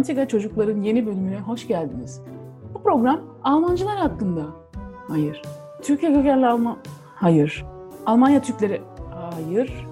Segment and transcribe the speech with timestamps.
[0.00, 2.20] 90'er çocukların yeni bölümüne hoş geldiniz.
[2.74, 4.46] Bu program Almancılar hakkında.
[5.08, 5.42] Hayır.
[5.82, 6.76] Türkiye kökenli Alman...
[7.14, 7.64] Hayır.
[8.06, 8.80] Almanya Türkleri...
[9.34, 9.86] Hayır.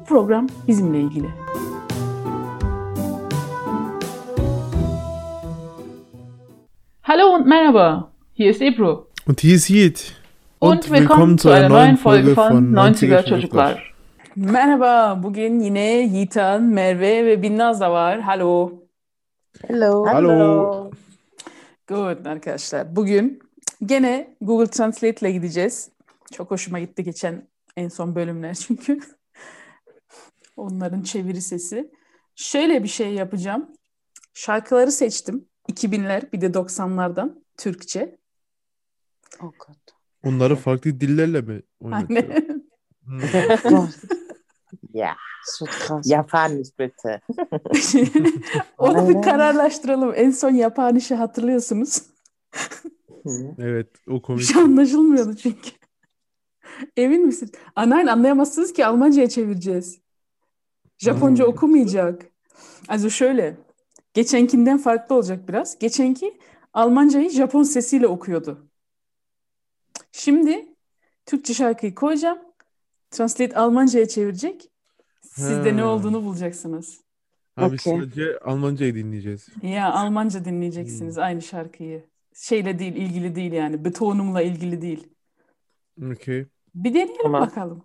[0.00, 1.26] Bu program bizimle ilgili.
[7.02, 8.10] Hallo und merhaba.
[8.38, 9.06] Hier ist Ebru.
[9.28, 10.12] Und hier ist Yiğit.
[10.60, 13.94] Und, willkommen zu einer neuen Folge von 90er Çocuklar.
[14.36, 15.20] Merhaba.
[15.22, 18.20] Bugün yine Yiğitan, Merve ve Binnaz da var.
[18.20, 18.80] Hallo.
[19.58, 20.06] Hello.
[20.06, 20.90] Hallo.
[21.86, 22.96] Good arkadaşlar.
[22.96, 23.40] Bugün
[23.86, 25.90] gene Google Translate ile gideceğiz.
[26.32, 29.00] Çok hoşuma gitti geçen en son bölümler çünkü.
[30.56, 31.90] Onların çeviri sesi.
[32.36, 33.72] Şöyle bir şey yapacağım.
[34.34, 35.48] Şarkıları seçtim.
[35.68, 38.18] 2000'ler bir de 90'lardan Türkçe.
[39.40, 39.78] Oh Gott.
[40.24, 42.24] Onları farklı dillerle mi oynatıyor?
[44.94, 45.16] Aynen.
[46.04, 47.20] Japanisch bitte.
[48.78, 50.12] Onu bir kararlaştıralım.
[50.16, 52.02] En son yapan işi hatırlıyorsunuz.
[53.58, 54.44] Evet, o Bir komik.
[54.44, 55.70] şey anlaşılmıyordu çünkü.
[56.96, 57.50] Emin misin?
[57.76, 59.98] Anayın anlayamazsınız ki Almanca'ya çevireceğiz.
[60.98, 61.52] Japonca Hmm.
[61.52, 62.22] okumayacak.
[62.88, 63.56] Also şöyle.
[64.14, 65.78] Geçenkinden farklı olacak biraz.
[65.78, 66.38] Geçenki
[66.72, 68.66] Almancayı Japon sesiyle okuyordu.
[70.12, 70.74] Şimdi
[71.26, 72.38] Türkçe şarkıyı koyacağım.
[73.10, 74.70] Translate Almanca'ya çevirecek.
[75.20, 77.00] Siz de ne olduğunu bulacaksınız.
[77.56, 77.78] Abi Okey.
[77.78, 79.48] sadece Almancayı dinleyeceğiz.
[79.62, 82.04] Ya Almanca dinleyeceksiniz aynı şarkıyı.
[82.34, 83.84] Şeyle değil, ilgili değil yani.
[83.84, 85.08] Betonumla ilgili değil.
[86.12, 86.46] Okey.
[86.74, 87.40] Bir deneyelim Tamam.
[87.42, 87.84] bakalım.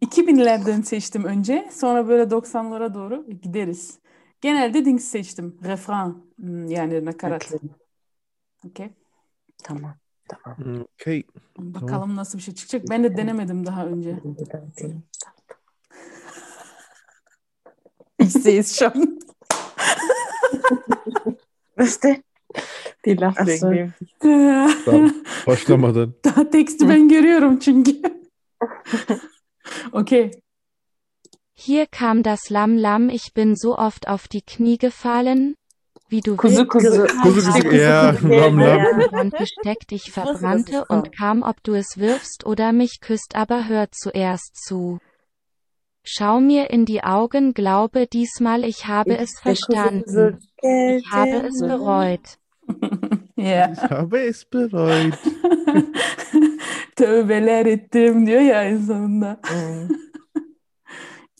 [0.00, 1.68] 2000'lerden seçtim önce.
[1.72, 3.98] Sonra böyle 90'lara doğru gideriz.
[4.40, 5.58] Genelde Dings seçtim.
[5.64, 6.32] Refrain.
[6.36, 7.46] hmm, Yani nakarat.
[7.54, 7.70] Okay.
[8.66, 8.90] Okey.
[9.64, 9.94] Tamam.
[10.28, 10.84] Tamam.
[10.94, 11.26] Okey.
[11.58, 12.90] Bakalım nasıl bir şey çıkacak.
[12.90, 14.20] Ben de denemedim daha önce.
[18.22, 18.92] Ich sehe es schon.
[21.76, 22.22] Was denn?
[23.04, 23.70] Die lacht Ach so.
[23.70, 23.92] irgendwie.
[24.84, 25.14] Tamam.
[25.46, 26.14] Başlamadan.
[26.24, 27.92] Daha teksti ben görüyorum çünkü.
[29.92, 30.30] Okey.
[31.54, 35.54] Hier kam das Lamm Lamm, ich bin so oft auf die Knie gefallen.
[36.08, 37.06] Wie du Kuzu, willst, Kuzu.
[37.22, 37.76] Kuzu habe kuzu.
[37.76, 39.00] Ja, lam lam.
[39.00, 43.68] ich Land gesteckt, ich verbrannte und kam, ob du es wirfst oder mich küsst, aber
[43.68, 44.98] hör zuerst zu.
[46.04, 50.38] Schau mir in die Augen, glaube diesmal, ich habe es verstanden.
[50.60, 52.38] Ich habe es bereut.
[53.34, 53.72] Yeah.
[53.72, 55.18] Ich habe es bereut.
[56.96, 59.38] Tövbeler ettim diyor ya en sonunda.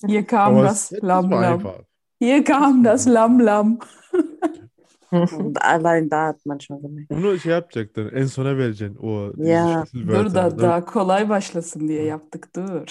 [0.05, 1.33] Hier kam das Lamm.
[1.33, 1.85] einfach.
[2.19, 3.79] Hier kam das Lamm Lamm.
[5.13, 7.13] Und allein da hat man schon gemerkt.
[7.13, 8.11] Onu şey yapacaktın.
[8.15, 8.97] En sona vereceksin.
[8.97, 12.87] O Ya, Dur da daha kolay başlasın diye yaptık dur.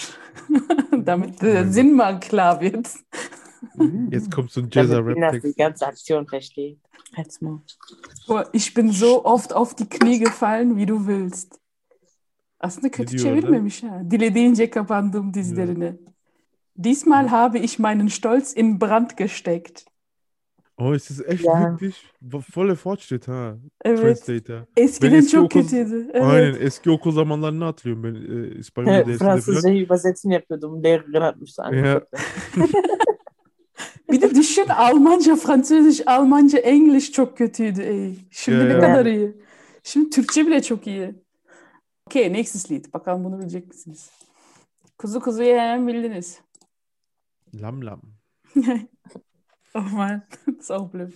[1.06, 2.86] Damit der Sinn mal klar wird.
[4.10, 6.78] Jetzt kommt so ein Jazzer Damit Ina die ganze Aktion versteht.
[7.16, 7.58] Halt's mal.
[8.28, 11.58] Boah, ich bin so oft auf die Knie gefallen, wie du willst.
[12.60, 14.02] Aslında kötü diyor çevirmemiş ha.
[14.10, 15.96] Dilediğince kapandım dizlerine.
[16.84, 19.91] Diesmal habe ich meinen Stolz in Brand gesteckt.
[20.84, 21.70] Oh, es ist echt Ja.
[21.70, 21.96] wirklich
[22.56, 23.56] volle Fortschritt ha.
[23.84, 24.00] Evet.
[24.00, 24.60] Translator.
[24.76, 26.10] Eskiden eski çok okul- kötüydü.
[26.12, 26.22] Evet.
[26.24, 29.18] Aynen eski okul zamanlarını hatırlıyorum ben e, İspanyolca Evet.
[29.18, 30.84] Fransızcayı übersetzen yapıyordum.
[30.84, 31.62] Lehrerin atmıştı.
[31.72, 32.02] Ja.
[34.10, 37.82] Bir de düşün Almanca, Fransızca, Almanca, English çok kötüydü.
[37.82, 38.18] Ey.
[38.30, 38.80] Şimdi ne Ya.
[38.80, 39.36] kadar iyi.
[39.82, 41.14] Şimdi Türkçe bile çok iyi.
[42.06, 42.84] Okay, nächstes Lied.
[42.94, 44.10] Bakalım bunu bilecek misiniz?
[44.98, 46.40] Kuzu kuzuyu hemen bildiniz.
[47.54, 48.00] Lam lam.
[49.74, 50.22] Oh man,
[50.58, 51.12] ist auch blöd.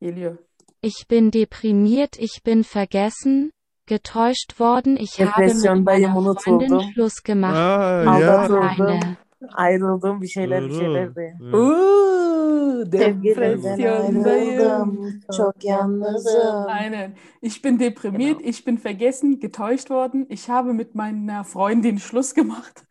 [0.00, 0.38] Geliyor.
[0.82, 3.50] Ich bin deprimiert, ich bin vergessen,
[3.86, 6.36] getäuscht worden, ich habe mit meiner.
[6.38, 7.56] Freundin Schluss gemacht.
[7.56, 8.04] Ya.
[8.04, 9.16] war alleine.
[9.52, 10.80] Ayrıldım bir şeyler bir Doğru.
[10.80, 11.34] şeyler de.
[11.42, 11.54] Evet.
[11.54, 15.20] Uuu, depresyondayım.
[15.36, 16.66] Çok yalnızım.
[16.66, 17.14] Aynen.
[17.42, 20.26] Ich bin deprimiert, ich bin vergessen, getäuscht worden.
[20.28, 22.84] Ich habe mit meiner Freundin Schluss gemacht.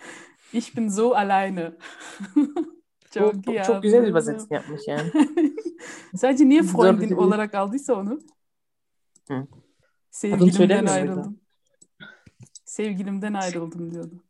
[0.53, 1.73] Ich bin so alleine.
[3.15, 5.11] Bu, Çok bu iyi çok güzel bir übersetzen yapmış yani.
[6.15, 7.11] Sadece niye Freundin değil.
[7.11, 8.19] olarak aldıysa onu?
[9.27, 9.47] Hı.
[10.11, 11.39] Sevgilimden ayrıldım.
[12.65, 14.23] Sevgilimden ayrıldım diyordu.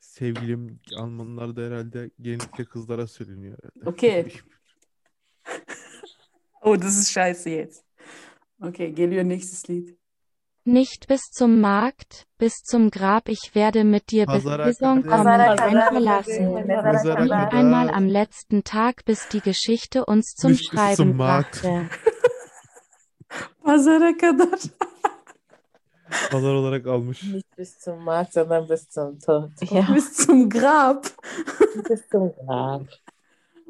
[0.00, 3.90] Sevgilim Almanlarda herhalde genellikle kızlara söyleniyor herhalde.
[3.90, 4.32] Okay.
[6.62, 7.84] Oh, das ist scheiße jetzt.
[8.62, 9.99] Okay, geliyor nächstes Lied.
[10.72, 15.56] Nicht bis zum Markt, bis zum Grab, ich werde mit dir bis Saison kommen, kadar.
[15.56, 16.54] verlassen.
[16.54, 21.62] Nicht einmal am letzten Tag, bis die Geschichte uns zum Nicht bis Schreiben zum Markt.
[21.62, 21.88] brachte.
[23.64, 24.58] Pazara kadar.
[26.30, 27.22] Pazar olarak almış.
[27.24, 29.50] Nicht bis zum Markt, sondern bis zum Tod.
[29.70, 31.04] Ja, Bis zum Grab.
[31.88, 32.86] bis zum Grab.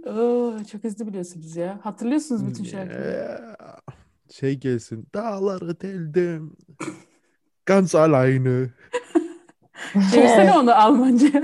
[0.06, 1.78] Oo, çok hızlı biliyorsunuz ya.
[1.82, 3.56] Hatırlıyorsunuz bütün şarkıları.
[3.60, 3.76] Ya,
[4.30, 5.06] Şey gelsin.
[5.14, 6.56] Dağları deldim.
[7.66, 8.70] Ganz alleine.
[10.12, 11.42] Çevirsene onu Almanca.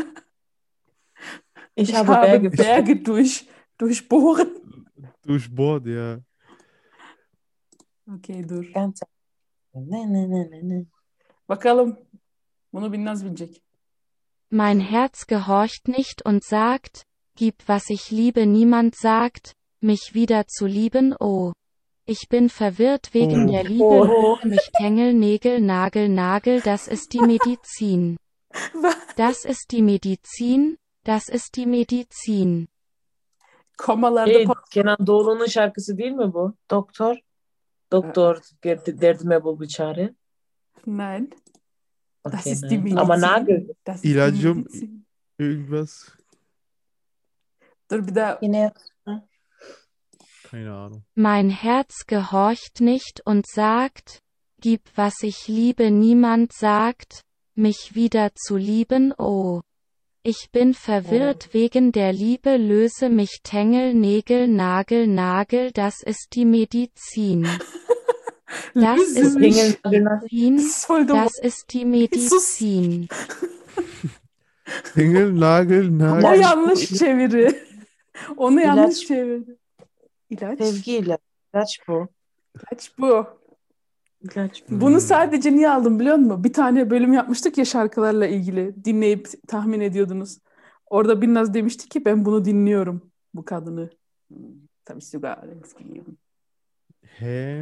[1.76, 3.46] Ich Ich habe Berge Berge durch,
[3.80, 4.50] durchbohren.
[5.28, 6.20] Durchbohrt ya.
[8.14, 8.64] Okey dur.
[8.74, 9.00] Ganz.
[9.74, 10.86] Ne ne ne ne ne.
[11.48, 11.98] Bakalım.
[12.72, 13.62] Bunu Binnaz bilecek.
[14.50, 17.04] Mein Herz gehorcht nicht und sagt,
[17.36, 21.52] gib was ich liebe niemand sagt, mich wieder zu lieben oh.
[22.06, 23.52] Ich bin verwirrt wegen Oh.
[23.52, 24.38] der Liebe, Oh.
[24.44, 28.16] mich Tängel, Nägel, Nagel, Nagel, das ist die Medizin.
[29.16, 32.68] Das ist die Medizin, das ist die Medizin.
[33.76, 36.54] Komalarda pa- Kenan Doğulu'nun şarkısı değil mi bu?
[36.70, 37.16] Doktor.
[37.92, 40.14] Doktor der- derdime bul bir çare.
[40.86, 41.30] Nein.
[42.24, 42.82] Das Okay, ist die nein.
[42.84, 42.96] Medizin.
[42.96, 43.66] Ama Nagel.
[43.86, 44.66] Das ist die İlacım-.
[45.38, 46.08] Irgendwas.
[47.90, 48.38] Dur bir daha.
[48.42, 48.72] Yine
[50.50, 51.02] Keine Ahnung.
[51.14, 54.20] Mein Herz gehorcht nicht und sagt,
[54.60, 57.22] gib was ich liebe niemand sagt,
[57.54, 59.60] mich wieder zu lieben oh.
[60.22, 66.44] Ich bin verwirrt wegen der Liebe löse mich Tängel, Nägel, Nagel, Nagel, das ist die
[66.44, 67.46] Medizin.
[68.74, 69.76] Das ist Medizin,
[71.06, 73.08] Das ist die Medizin.
[74.94, 76.40] Engel, Nagel, O Nagel.
[76.40, 77.62] yanlış çeviri.
[78.36, 79.06] Onu yanlış
[80.30, 80.58] İlaç.
[80.58, 80.90] çeviri.
[81.04, 81.20] İlaç.
[81.54, 82.08] İlaç bu.
[82.56, 83.26] İlaç bu.
[84.20, 84.80] İlaç bu.
[84.80, 86.44] Bunu sadece niye aldım biliyor musun?
[86.44, 88.84] Bir tane bölüm yapmıştık ya şarkılarla ilgili.
[88.84, 90.38] Dinleyip tahmin ediyordunuz.
[90.86, 93.10] Orada Binnaz demişti ki ben bunu dinliyorum.
[93.34, 93.90] Bu kadını.
[94.84, 95.84] Tabii sogar Lenski.
[97.18, 97.60] Hä?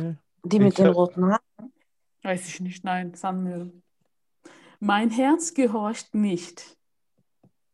[0.50, 1.72] Die mit Ich den hab- roten Haaren.
[2.24, 3.72] Weiß ich nicht, nein, sanmıyorum.
[4.80, 6.62] Mein Herz gehorcht nicht.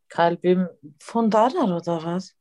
[0.09, 0.69] Kalbim.
[1.15, 2.33] Von Darar oder was?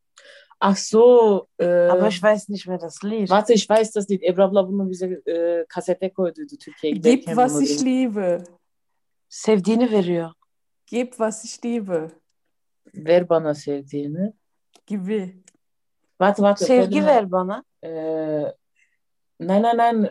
[0.59, 1.47] Ach so.
[1.57, 3.29] E, Aber ich weiß nicht mehr das Lied.
[3.29, 4.23] Warte, ich weiß das nicht.
[4.23, 8.43] Ebru abla bunu bize e, kasete koyduydu Türkiye'ye Gib was ich liebe.
[9.29, 10.31] Sevdiğini veriyor.
[10.87, 12.07] Gib was ich liebe.
[12.95, 14.33] Ver bana sevdiğini.
[14.87, 15.35] Gibi.
[16.17, 16.65] Warte, warte.
[16.65, 17.63] Sevgi ver bana.
[17.83, 17.89] E,
[19.39, 20.09] nein, nein, nein.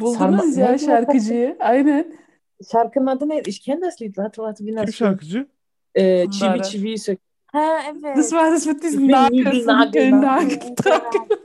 [0.00, 1.56] Buldunuz Sarma- ya şarkıcıyı.
[1.60, 2.18] Aynen.
[2.72, 3.50] Şarkının adı neydi?
[3.50, 4.14] Ich kenne das Lied.
[4.14, 4.64] Warte, warte.
[4.64, 5.48] Wie Kim şarkıcı?
[5.96, 6.62] E, Bunlara.
[6.62, 7.20] Çivi Çivi Sök.
[7.52, 8.16] Ha evet.
[8.16, 10.70] Das war das mit diesem Ich will Nagel, Nagel, Nagel, Nagel, Nagel.
[10.84, 11.38] Nagel.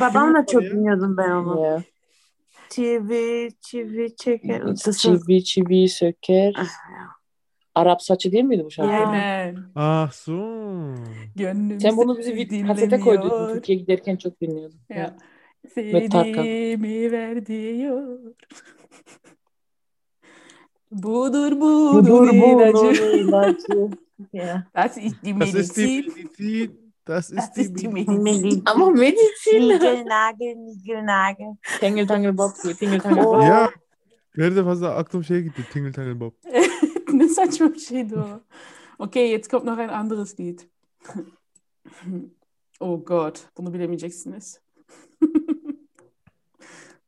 [0.00, 0.70] Babamla çok ya?
[0.70, 1.64] dinliyordum ben onu.
[1.64, 1.82] Ja.
[2.70, 4.74] Çivi, çivi çeker.
[4.74, 6.52] Çivi Çivi Söker.
[6.56, 7.08] Ah, ya.
[7.74, 8.92] Arap saçı değil miydi bu şarkı?
[8.92, 9.06] Ya.
[9.06, 9.56] Aynen.
[9.74, 10.32] Ach so.
[11.36, 13.54] Gönlüm Sen bunu bize seni bir kasete dinlemiyor.
[13.54, 14.78] Türkiye'ye giderken çok dinliyordum.
[14.88, 15.16] Ya.
[15.74, 16.32] Tarkan.
[16.32, 18.18] Sevdiğimi ver diyor.
[20.90, 23.90] Budur budur ilacı.
[24.74, 26.06] Das ist die Das ist die Medizin.
[26.16, 26.92] Medizin.
[27.06, 28.22] Das ist Das die ist die Medizin.
[28.22, 28.62] Medizin.
[28.66, 29.68] Ama medizin.
[29.68, 31.56] Nigel, Nagel, Nigel, Nagel.
[31.80, 32.52] Tengel tangel bob.
[32.78, 33.32] Tingel tangel Oh.
[33.34, 33.42] bob.
[33.42, 33.70] Ya.
[34.36, 35.62] Nerede fazla aklım şeye gitti.
[35.72, 36.32] Tingle Tangle Bob.
[37.12, 38.40] ne saçma bir şeydi o.
[38.98, 40.58] Okay, jetzt kommt noch ein anderes Lied.
[42.80, 44.60] Oh Gott, bunu bilemeyeceksiniz.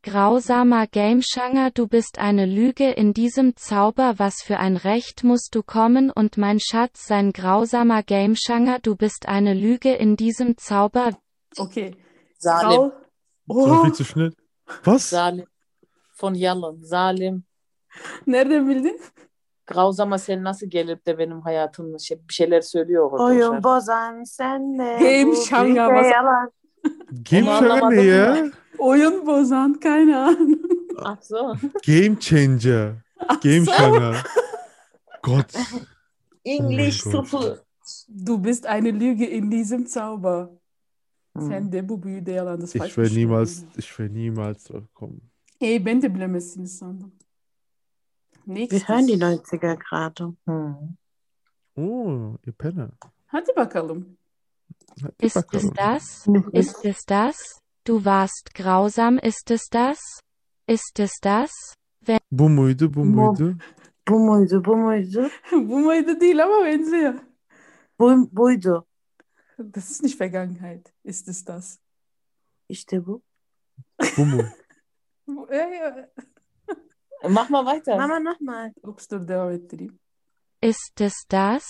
[0.03, 5.63] Grausamer Gameschanger, du bist eine Lüge in diesem Zauber, was für ein Recht musst du
[5.63, 11.11] kommen und mein Schatz, sein grausamer Gameschanger, du bist eine Lüge in diesem Zauber,
[11.57, 11.95] Okay.
[12.43, 12.93] Grau-
[13.49, 14.33] Das war Oha, viel zu schnell.
[14.85, 15.11] Was?
[15.11, 15.47] Zalim.
[16.15, 16.83] Von Yalan.
[16.83, 17.45] Zalim.
[18.27, 18.99] nereden bildin?
[19.67, 23.25] Grausama sen nasıl gelip de benim hayatımı şey, bir şeyler söylüyor orada.
[23.25, 24.97] Oyun bozan senle.
[25.01, 25.87] Game bu şanga.
[27.31, 28.47] Game Changer ne ya?
[28.79, 30.59] Oyun bozan, keine Ahnung.
[30.97, 31.57] Ach so.
[31.83, 33.03] Game Changer.
[33.41, 34.25] Game Changer.
[35.23, 35.53] Gott.
[36.45, 37.65] English Oh Gott.
[38.09, 40.51] Du bist eine Lüge in diesem Zauber.
[41.35, 41.49] Hmm.
[41.49, 42.61] Sen de bu büyüde yalan.
[42.61, 45.31] Das Ich will niemals, ich will niemals drauf kommen.
[45.61, 47.13] Ey, ben de bilemezsiniz sandım.
[48.47, 48.81] Nächstes.
[48.81, 50.35] Wir hören die 90er gerade.
[50.47, 50.77] Hı.
[51.77, 52.91] Oh, ihr Penner.
[53.27, 54.17] Hadi bakalım.
[55.03, 55.75] Hadi ist es bakalım.
[55.77, 56.27] das?
[56.53, 57.62] Ist es das?
[57.85, 59.99] Du warst grausam, ist es das?
[60.69, 61.51] Ist es das?
[62.31, 63.57] Bu muydu, bu Bu- muydu?
[64.09, 65.31] Bu muydu, bu muydu?
[65.53, 67.15] bu muydu değil ama benziyor.
[67.99, 68.87] Bu, buydu.
[69.59, 70.93] Das ist nicht Vergangenheit.
[71.05, 71.79] Ist es das?
[72.69, 73.23] İşte bu.
[74.17, 74.43] Bu mu?
[75.27, 76.11] Bu- Ja, ja.
[77.29, 77.97] Mach mal weiter.
[77.99, 78.73] Mama nochmal.
[78.83, 79.99] Ups, dur devam ettireyim.
[80.63, 81.65] Ist es das?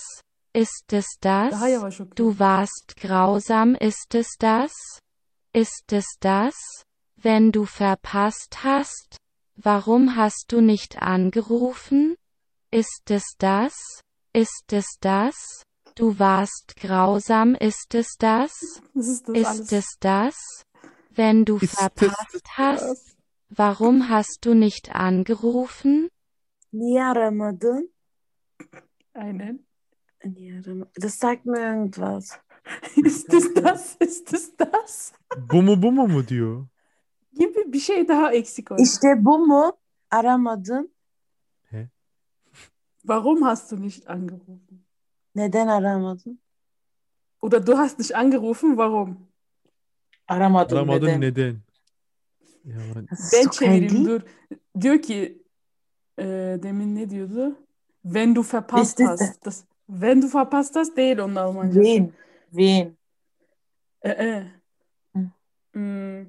[0.54, 1.52] Ist es das?
[1.52, 2.16] Daha yavaş oku.
[2.16, 4.72] Du warst grausam, ist es das?
[5.54, 6.54] Ist es das?
[7.16, 9.18] Wenn du verpasst hast?
[9.56, 12.16] Warum hast du nicht angerufen?
[12.70, 13.74] Ist es das?
[14.32, 15.62] Ist es das?
[15.94, 18.50] Du warst grausam, ist es das?
[18.94, 19.72] Ist das Ist alles.
[19.72, 20.36] es das?
[21.10, 23.16] Wenn du Ist verpasst hast, das?
[23.50, 26.08] warum hast du nicht angerufen?
[26.72, 27.92] Niye aramadın?
[29.14, 29.66] Aynen.
[30.24, 30.90] Niye aramadın?
[30.96, 32.38] Das sagt mir irgendwas.
[32.96, 33.96] Ist es das?
[34.00, 35.12] Ist es das?
[35.52, 36.66] Bu mu bu mu mu diyor.
[37.32, 38.82] Gibi bir şey daha eksik oldu.
[38.82, 39.72] İşte bu mu?
[40.10, 40.92] Aramadın.
[43.00, 44.60] Warum hast du nicht angerufen?
[45.34, 46.38] Neden aramadın?
[47.42, 49.18] Oder du hast nicht angerufen, warum?
[50.28, 51.20] Aramadım Aramadın neden?
[51.20, 51.56] neden?
[52.64, 54.20] Ya ben- Ben çevireyim dur.
[54.80, 55.42] Diyor ki
[56.18, 56.24] e,
[56.62, 57.56] demin ne diyordu?
[58.02, 59.44] Wenn du verpasst hast.
[59.44, 61.82] Das, wenn du verpasst hast değil onun Almancası.
[61.82, 62.12] Wen?
[62.52, 62.96] Wen?
[64.02, 64.44] Äh, äh.
[65.16, 65.78] Hı.
[65.78, 66.26] Mm,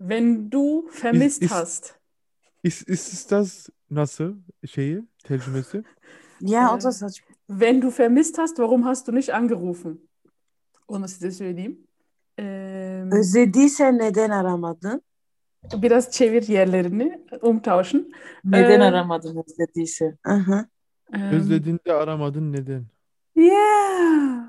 [0.00, 1.98] Wenn du vermisst ist- hast.
[2.62, 4.34] Ist, ist es das nasıl
[4.66, 5.84] şeyi tercümesi?
[6.40, 7.26] Ya o da saçma.
[7.48, 9.98] Wenn du vermisst hast, warum hast du nicht angerufen?
[10.88, 11.86] Onu size söyleyeyim.
[12.38, 15.02] Ee, Özlediyse neden aramadın?
[15.72, 18.12] biraz çevir yerlerini, umtauschen.
[18.44, 20.16] Neden Ee, aramadın özlediyse?
[20.24, 20.66] Aha.
[21.12, 22.84] Ähm, Özlediğinde aramadın neden?
[23.36, 24.47] Yeah.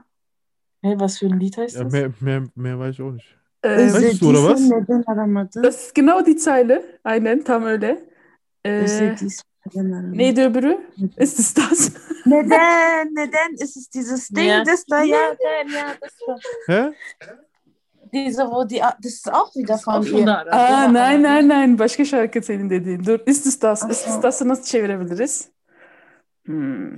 [0.81, 1.93] Hey, was für ein Lied heißt Ja, das?
[1.93, 3.37] mehr, mehr, mehr weiß ich auch nicht.
[3.63, 5.53] Ee, Weißt du, oder was?
[5.61, 6.81] Das ist genau die Zeile.
[7.03, 7.97] Aynen tam öyle.
[8.65, 9.13] Ee,
[10.11, 10.77] neydi öbürü?
[11.17, 11.91] Ist es das?
[12.25, 13.13] Neden?
[13.13, 14.63] Neden ist es dieses Ding, Ja.
[14.63, 16.93] das da Ja, ja, der, ja, das war He?
[18.13, 20.25] diese, wo die, das ist auch wieder von ihr.
[20.25, 20.45] da.
[20.51, 21.79] Aa, nein nein nein.
[21.79, 23.03] Başka şarkı senin dediğin.
[23.03, 23.19] Dur.
[23.25, 23.83] Ist es das?
[23.89, 24.23] Ist es Aha.
[24.23, 25.49] das'ı nasıl çevirebiliriz?
[26.45, 26.89] Hmm.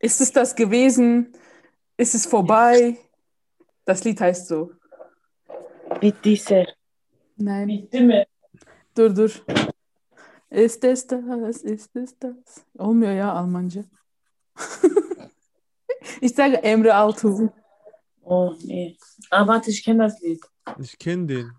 [0.00, 1.32] Ist es das gewesen?
[1.98, 2.96] Ist es vorbei?
[3.84, 4.72] Das Lied heißt so.
[6.00, 6.66] Bittiyse.
[7.36, 7.68] Nein.
[7.68, 8.24] Bitti mi?
[8.96, 9.30] Dur dur.
[10.50, 11.62] Ist es das?
[11.62, 12.64] Ist es das?
[12.78, 13.84] Olmuyor ya Almanca.
[16.20, 17.50] ich sage Emre Altuğ.
[18.22, 18.96] Oh, nee.
[19.30, 20.40] Ah, warte, ich kenne das Lied.
[20.78, 21.52] Ich kenne den.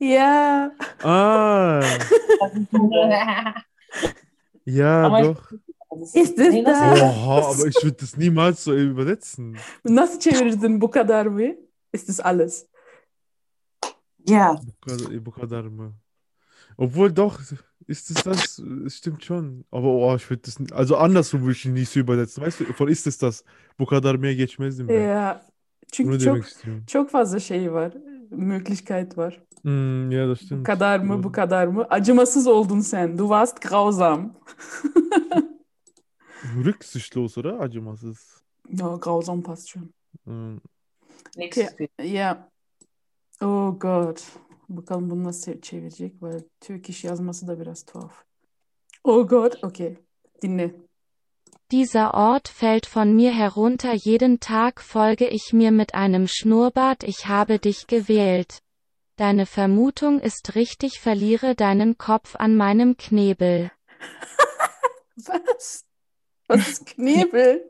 [0.00, 0.70] Ya.
[1.02, 1.80] Ah,
[4.66, 5.52] ja, Aber ich- doch.
[6.14, 7.00] Ist es Nee, das das?
[7.02, 9.56] Oha, aber ich würde das niemals so übersetzen.
[9.84, 11.54] Nasıl çevirirdin bu kadar mı?
[11.92, 12.66] Ist es alles?
[14.28, 15.92] Ja, Bu kadar, bu kadar mı?
[16.78, 17.40] Obwohl doch,
[17.88, 18.58] ist es das?
[18.86, 19.64] Es stimmt schon.
[19.72, 22.42] Aber oh, ich würde das, n- also andersrum würde ich ihn nicht so übersetzen.
[22.44, 23.44] Weißt du, von ist es das?
[23.78, 25.00] Bu kadar mehr geçmezdim ben.
[25.00, 25.42] Ya.
[25.92, 26.84] Çünkü Bunu çok demek istiyorum.
[26.86, 27.92] çok fazla şey var.
[28.32, 29.42] Möglichkeit var.
[29.62, 30.66] Hmm, ja, das Bu stimmt.
[30.66, 31.86] kadar mı, bu kadar mı?
[31.90, 33.18] Acımasız oldun sen.
[33.18, 34.34] Du warst grausam.
[36.64, 37.52] Rücksichtslos, oder?
[37.60, 38.42] Acımasız.
[38.70, 39.90] Ja, grausam passt schon.
[40.24, 40.56] Hmm.
[41.38, 41.88] Lied.
[42.02, 42.48] Ya.
[43.42, 44.22] Oh Gott.
[44.68, 46.22] Bakalım bunu nasıl çevirecek?
[46.22, 48.24] Böyle Türk iş yazması da biraz tuhaf.
[49.04, 49.64] Oh Gott.
[49.64, 49.96] Okay.
[50.42, 50.74] Dinle.
[51.72, 57.28] Dieser Ort fällt von mir herunter jeden Tag folge ich mir mit einem Schnurrbart ich
[57.28, 58.58] habe dich gewählt.
[59.16, 63.70] Deine Vermutung ist richtig verliere deinen Kopf an meinem Knebel.
[65.16, 65.86] Was?
[66.46, 67.64] Was ist Knebel?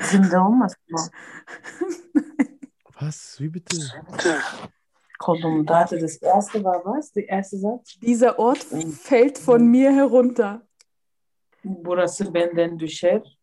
[0.00, 0.98] olmasın o.
[3.00, 3.40] Was?
[3.40, 3.76] Wie bitte?
[5.18, 5.74] Kolumda.
[5.74, 7.10] Warte, das erste war was?
[7.10, 7.98] Der erste Satz?
[8.00, 8.64] Dieser Ort
[9.02, 10.62] fällt von mir herunter.
[11.64, 13.38] Burası benden düşer.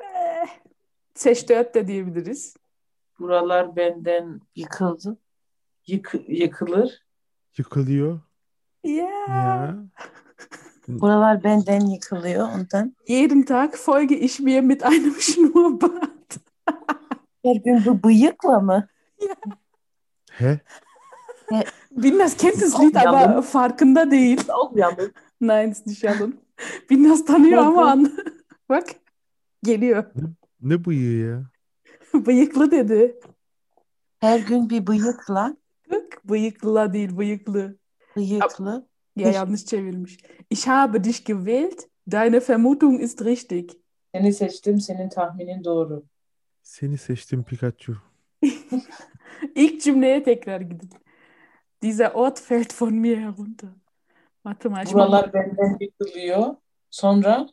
[0.00, 0.48] Eh,
[1.14, 2.56] Zerstört de diyebiliriz.
[3.18, 5.16] Buralar benden Yıkıldı.
[5.86, 7.02] yık yıkılır.
[7.58, 8.20] Yıkılıyor.
[8.84, 9.08] Ja.
[9.28, 9.74] Ja.
[10.88, 12.96] Buralar benden yıkılıyor ondan.
[13.08, 16.36] Jeden Tag folge ich mir mit einem Schnurrbart.
[17.44, 18.88] Her gün bu bıyıkla mı?
[20.30, 20.58] Hä?
[21.90, 24.40] Binnas kennt das Lied, aber farkında değil.
[24.74, 25.10] Yanlış.
[25.40, 26.40] Nein, ist nicht Yalın.
[26.90, 28.18] Binnas tanıyor ama an.
[28.68, 28.88] Bak.
[29.62, 30.04] Geliyor.
[30.60, 31.50] Ne bıyığı ya?
[32.26, 33.20] Bıyıklı dedi.
[34.20, 35.56] Her gün bir bıyıkla.
[35.90, 37.76] Bak, bıyıklı değil, bıyıklı.
[38.16, 38.88] Bıyıklı.
[39.16, 40.18] Ya Ich- yanlış çevirmiş.
[40.50, 41.80] Ich habe dich gewählt.
[42.06, 43.70] Deine Vermutung ist richtig.
[44.14, 46.04] Seni seçtim, senin tahminin doğru.
[46.62, 47.96] Seni seçtim Pikachu.
[49.54, 50.90] İlk cümleye tekrar gidin.
[51.82, 53.70] Dieser Ort fällt von mir herunter.
[54.46, 56.56] Ich mach- Buralar benden yıkılıyor.
[56.90, 57.46] Sonra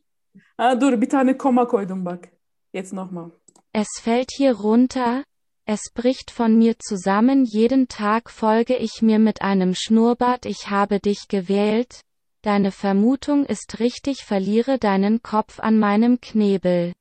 [0.58, 2.30] Ha, dur bir tane koma koydum bak.
[2.74, 3.30] Jetzt nochmal.
[3.74, 5.24] Es fällt hier runter,
[5.66, 11.00] es bricht von mir zusammen jeden Tag folge ich mir mit einem Schnurrbart ich habe
[11.00, 12.02] dich gewählt,
[12.44, 16.94] deine Vermutung ist richtig verliere deinen Kopf an meinem Knebel.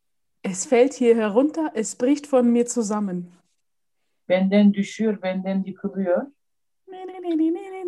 [0.43, 3.33] Es fällt hier herunter, es bricht von mir zusammen.
[4.29, 6.23] benden düşüyor, benden yıkılıyor.
[6.23, 7.80] Ah, da, da, da, da,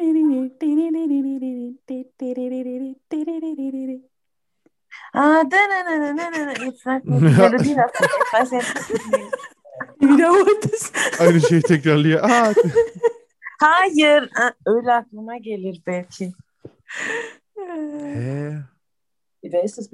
[6.31, 6.65] da, da.
[6.65, 7.49] Jetzt sag mir die Ja.
[7.49, 8.07] Melodie davon.
[8.27, 9.35] Ich weiß jetzt nicht.
[10.01, 10.93] Wiederholt es.
[11.21, 12.21] Aynı şeyi tekrarlıyor.
[12.31, 12.53] Aa,
[13.61, 14.31] Hayır.
[14.35, 16.33] Ha, öyle aklıma gelir belki.
[17.57, 18.65] hä?
[19.43, 19.89] Wer ist das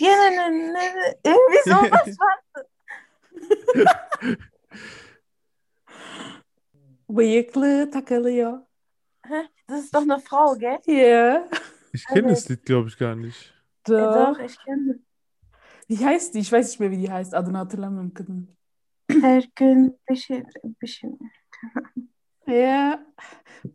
[0.00, 1.18] bitte?
[1.24, 2.66] Irgendwie sowas war.
[7.08, 8.58] Bıyıklı takılıyor.
[9.68, 10.78] Das ist doch eine Frau, gell?
[10.86, 11.48] Ja.
[11.92, 13.52] Ich kenne das Lied, glaube ich, gar nicht.
[13.88, 14.38] Ja, Doch.
[14.38, 14.98] doch, ich kenne
[15.88, 16.40] Wie heißt die?
[16.40, 17.34] Ich weiß nicht mehr, wie die heißt.
[17.34, 18.48] Adını hatırlamıyorum kadın.
[19.22, 20.42] Her gün bir şey,
[20.82, 21.10] bir şey.
[22.46, 23.06] Ya.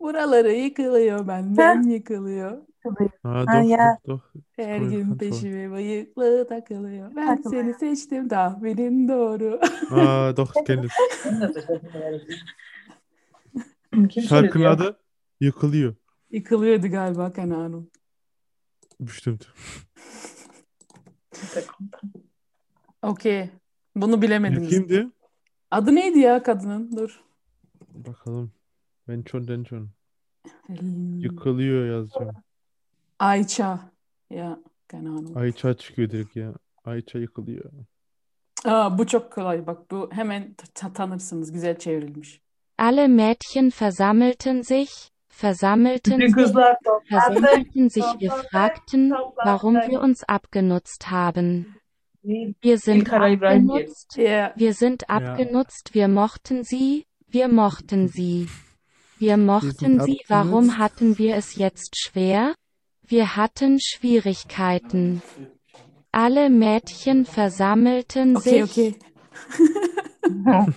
[0.00, 2.62] Buraları yıkılıyor benden yıkılıyor.
[2.82, 2.90] Ha,
[3.22, 3.98] Ha, doch, ja.
[4.06, 4.42] doch, doch.
[4.56, 7.16] Her Koy, gün peşime bıyıklı takılıyor.
[7.16, 7.62] Ben Takılıyor.
[7.64, 9.60] seni seçtim tahminin doğru.
[9.90, 10.90] Aa, doch, das.
[14.08, 14.70] Kim Şarkının söylüyor?
[14.70, 15.00] adı
[15.40, 15.94] Yıkılıyor.
[16.30, 17.90] Yıkılıyordu galiba Kenan'ım.
[19.00, 19.46] Bestimmt.
[23.02, 23.50] Okey.
[23.96, 24.70] Bunu bilemediniz.
[24.70, 25.08] Kimdi?
[25.70, 26.96] Adı neydi ya kadının?
[26.96, 27.20] Dur.
[27.94, 28.52] Bakalım.
[29.08, 29.88] Ben schon, den schon.
[30.66, 31.18] Hmm.
[31.18, 32.36] Yıkılıyor yazacağım.
[33.18, 33.78] Ayça.
[34.30, 34.58] Ya
[34.90, 35.36] Kenan'ım.
[35.36, 36.52] Ayça çıkıyor direkt ya.
[36.84, 37.70] Ayça yıkılıyor.
[38.64, 39.66] Aa, bu çok kolay.
[39.66, 40.54] Bak bu hemen
[40.94, 41.52] tanırsınız.
[41.52, 42.40] Güzel çevrilmiş.
[42.78, 44.90] Alle Mädchen versammelten sich,
[45.42, 46.46] versammelten sich,
[47.10, 49.10] versammelten sich, wir fragten,
[49.44, 51.74] warum wir uns abgenutzt haben.
[52.62, 54.16] Wir sind abgenutzt,
[54.56, 58.48] wir sind abgenutzt, wir mochten sie, wir mochten sie.
[59.18, 62.54] Wir mochten sie, warum hatten wir es jetzt schwer?
[63.08, 65.22] Wir hatten Schwierigkeiten.
[66.12, 68.98] Alle Mädchen versammelten okey sich, okey.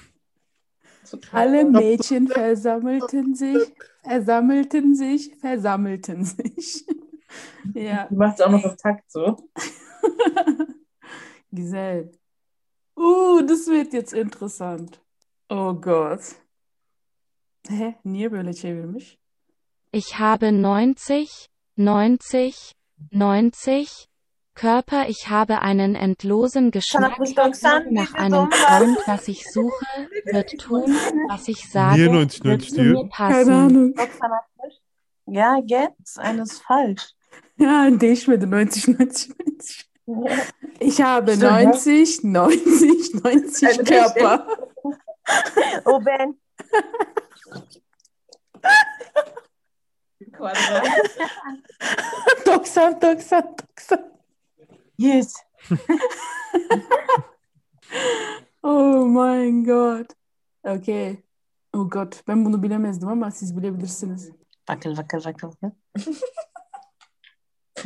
[1.31, 6.85] Alle Mädchen versammelten sich, versammelten sich, versammelten sich.
[7.73, 9.37] ja, Die macht es auch noch auf Takt so.
[11.51, 12.11] güzel.
[12.95, 15.01] Uh, das wird jetzt interessant.
[15.49, 16.21] Oh Gott.
[17.67, 17.95] Hä?
[18.05, 19.17] Niye böyle çevirmiş?
[19.93, 22.73] Ich habe 90, 90,
[23.11, 24.07] 90.
[24.53, 28.51] Körper, ich habe einen endlosen Geschmack Sana 90 nach einem.
[28.51, 29.85] Freund, was ich suche,
[30.25, 30.93] wird tun,
[31.29, 33.51] was ich sage, Niye 90 wird 90 zu mir Keine passen.
[33.53, 33.93] Ahnung.
[33.95, 34.19] 90.
[35.27, 37.13] Ja, jetzt, eines falsch.
[37.57, 39.89] Ja, değişmedi 90 90 90.
[40.79, 41.63] Ich habe Stimmt, ja.
[41.63, 44.47] 90, 90, 90 Also, Körper.
[45.85, 45.99] O
[50.41, 50.83] Quadrat.
[52.45, 53.31] 90, 90,
[53.77, 53.99] 90.
[54.97, 55.33] Yes.
[58.63, 60.13] Oh mein Gott.
[60.63, 61.23] Okay.
[61.73, 64.29] Oh Gott, ben bunu bilemezdim ama siz bilebilirsiniz.
[64.67, 65.19] Wackel, wackel.
[65.25, 65.71] wackel.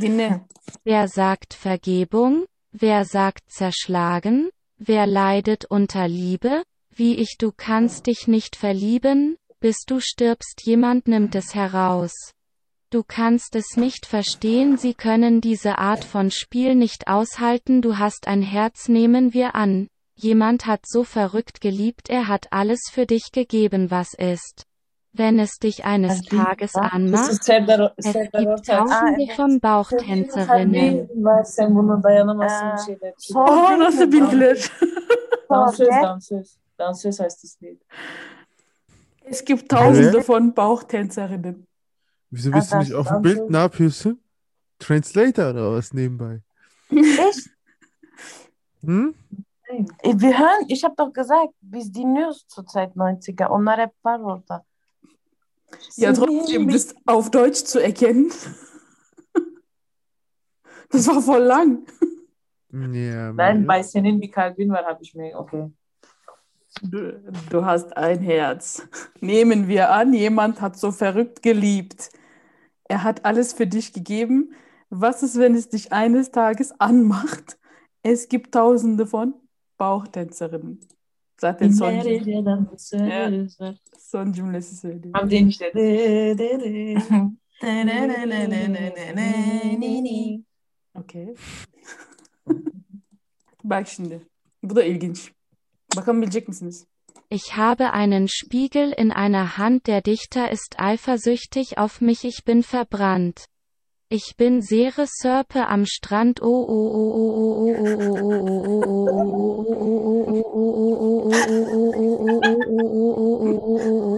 [0.02, 0.42] Dinle.
[0.86, 2.46] Wer sagt Vergebung?
[2.74, 4.52] Wer sagt zerschlagen?
[4.78, 6.64] Wer leidet unter Liebe?
[6.90, 12.35] Wie ich du kannst dich nicht verlieben, bis du stirbst jemand nimmt es heraus.
[12.96, 18.26] Du kannst es nicht verstehen, sie können diese Art von Spiel nicht aushalten, du hast
[18.26, 19.90] ein Herz nehmen wir an.
[20.14, 24.64] Jemand hat so verrückt geliebt, er hat alles für dich gegeben, was ist.
[25.12, 30.72] Wenn es dich eines Tages anmacht, es gibt tausende von Bauchtänzerinnen.
[30.72, 31.10] Değil
[33.80, 34.58] nasıl bildiler?
[35.50, 36.58] Dansöz, dansöz.
[36.78, 37.82] Dansöz heißt das Lied.
[39.26, 41.68] Es gibt tausende von Bauchtänzerinnen.
[42.36, 43.50] Wieso bist du nicht auf dem Bild?
[43.50, 44.20] Ne yapıyorsun?
[44.80, 46.42] Translator oder was nebenbei?
[46.90, 47.50] Ich,
[48.84, 49.16] Hm?
[50.04, 53.48] Wir hören, ich habe doch gesagt, biz dinliyoruz zurzeit 90er.
[53.48, 54.66] Onlar hep var orada.
[55.96, 58.32] Ja, trotzdem, das auf Deutsch zu erkennen.
[60.92, 61.80] Das war voll lang.
[62.72, 65.72] Ja, Nein, bei senin bir kalbin var habe ich mir, okay.
[66.82, 67.20] Du,
[67.50, 68.88] du hast ein Herz.
[69.20, 72.12] Nehmen wir an, jemand hat so verrückt geliebt.
[72.88, 74.54] Er hat alles für dich gegeben.
[74.90, 77.58] Was ist, wenn es dich eines Tages anmacht?
[78.04, 79.34] Es gibt tausende von
[79.78, 80.80] Bauchtänzerinnen.
[81.38, 81.94] Zaten son,
[83.60, 83.76] var.
[83.98, 85.16] son cümlesi söylüyor.
[85.16, 85.72] Hamdi enişte.
[90.96, 91.36] Okey.
[93.64, 94.22] Bak şimdi.
[94.64, 95.32] Bu da ilginç.
[95.96, 96.86] Bakalım bilecek misiniz?
[97.30, 102.62] Ich habe einen Spiegel in einer Hand, der Dichter ist eifersüchtig auf mich, ich bin
[102.62, 103.46] verbrannt.
[104.10, 106.42] Ich bin Sere Sörpe am Strand.
[106.44, 110.22] Oh oh oh oh oh oh oh oh oh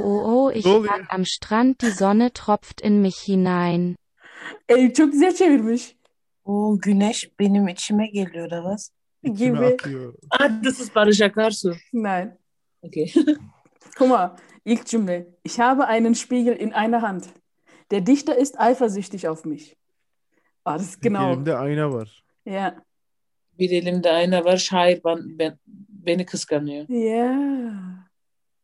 [0.03, 3.95] oh oh ich lag am Strand, die Sonne tropft in mich hinein.
[4.67, 5.95] Ey çok güzel çevirmiş.
[6.45, 8.51] O güneş benim içime geliyor.
[9.23, 10.11] İçime Gibi.
[10.29, 11.75] Ah, das ist Barış Akarsu.
[11.93, 12.37] Nein.
[12.81, 13.11] Okay.
[13.97, 14.35] Guck mal,
[14.65, 15.25] ilk Cümle.
[15.43, 17.29] Ich habe einen Spiegel in einer Hand.
[17.91, 19.77] Der Dichter ist eifersüchtig auf mich.
[20.63, 21.31] Ah, das ist genau.
[21.31, 22.23] Elimde ayna var.
[22.45, 22.75] Ja.
[23.57, 24.57] Bir elimde ayna var.
[24.57, 26.85] Şair ben, ben, beni kıskanıyor.
[26.89, 28.07] Ja.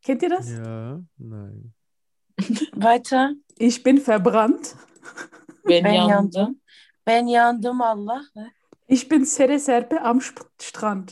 [0.02, 0.50] Kennt ihr das?
[0.50, 1.72] Ja, nein.
[2.74, 3.30] Weiter.
[3.58, 4.76] Ich bin verbrannt.
[5.68, 6.10] Ben, Ben yandım.
[6.10, 6.60] yandım.
[7.06, 8.24] Ben yandım Allah.
[8.88, 10.20] Ich bin Sere Serpe am
[10.58, 11.08] Strand.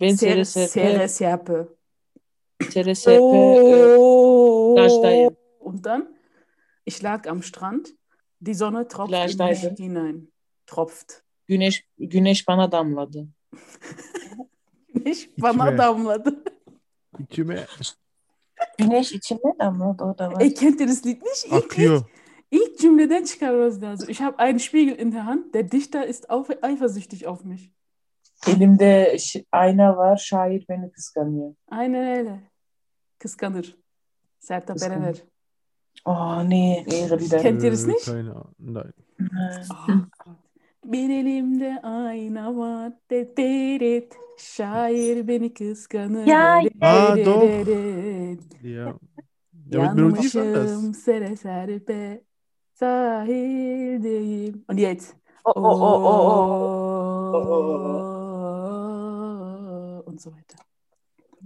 [0.00, 1.68] Ben Sere, sere Sere serpe.
[2.70, 3.20] Sere serpe.
[3.22, 4.74] Oh.
[4.76, 5.36] Plajdayım.
[5.60, 6.16] Und dann,
[6.86, 7.86] ich lag am Strand.
[8.46, 9.76] Die Sonne tropft in mich Plajdaydım.
[9.84, 10.32] hinein.
[10.66, 11.12] Tropft.
[11.46, 13.26] Güneş, güneş bana damladı.
[14.94, 15.78] Nicht bana İçime.
[15.78, 16.44] damladı.
[17.18, 17.66] İçime
[18.78, 20.40] Güneş içime damladı o da var.
[20.40, 21.44] Ey, kennt ihr das Lied nicht?
[21.46, 22.02] İlk, akıyor.
[22.50, 24.10] ilk, ilk cümleden çıkarmamız lazım.
[24.10, 25.54] Ich habe einen Spiegel in der Hand.
[25.54, 27.70] Der Dichter ist auf, eifersüchtig auf mich.
[28.46, 29.16] Elimde
[29.52, 30.16] ayna var.
[30.16, 31.54] Şair beni kıskanıyor.
[31.70, 32.47] Aynen öyle.
[33.18, 33.76] Kıskanır.
[34.38, 34.94] Sertab Kıskanır.
[34.94, 35.22] Erener.
[36.04, 36.84] Oh nee.
[36.86, 37.42] Bir de.
[37.42, 38.06] Kennt ihr das nicht?
[38.06, 38.54] Keine Ahnung.
[38.58, 38.92] Nein.
[40.84, 42.92] Bir elimde ayna var.
[43.10, 44.12] Det, det.
[44.38, 46.28] Şair beni kıskanır.
[46.80, 47.42] Aa, det, doch.
[48.62, 48.98] Ja.
[49.70, 50.96] Ja, mit Melodie ist anders.
[50.96, 52.24] Sere serpe.
[52.74, 54.64] Sahildeyim.
[54.68, 55.16] Und jetzt.
[55.44, 56.04] Oh, oh, oh,
[57.34, 58.08] oh, oh.
[60.06, 60.67] Und so weiter.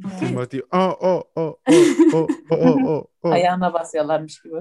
[0.05, 0.33] Okay.
[0.33, 3.31] Macht die oh oh, oh, oh, oh, oh, oh, oh, oh, oh.
[3.31, 4.57] Ayağına basıyorlarmış gibi.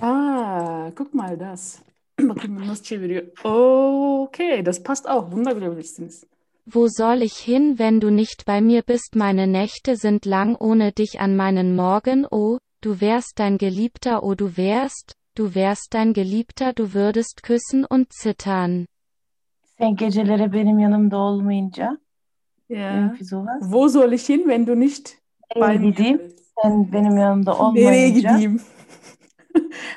[0.00, 1.78] Ah, guck mal das.
[3.44, 5.30] Okay, das passt auch.
[5.32, 6.26] Wunderbilabilirsiniz.
[6.66, 9.14] Wo soll ich hin, wenn du nicht bei mir bist?
[9.14, 12.26] Meine Nächte sind lang ohne dich an meinen Morgen.
[12.30, 14.22] Oh, du wärst dein Geliebter.
[14.24, 16.72] Oh, du wärst, du wärst dein Geliebter.
[16.72, 18.86] Du würdest küssen und zittern.
[19.78, 21.98] Sen geceleri benim yanımda olmayınca
[22.68, 23.14] Ja.
[23.60, 25.18] Wo soll ich hin, wenn du nicht
[25.54, 26.18] bei Nereye mir gideyim?
[26.18, 26.40] bist?
[26.62, 28.60] Sen benim yanımda Nereye olmayınca gideyim?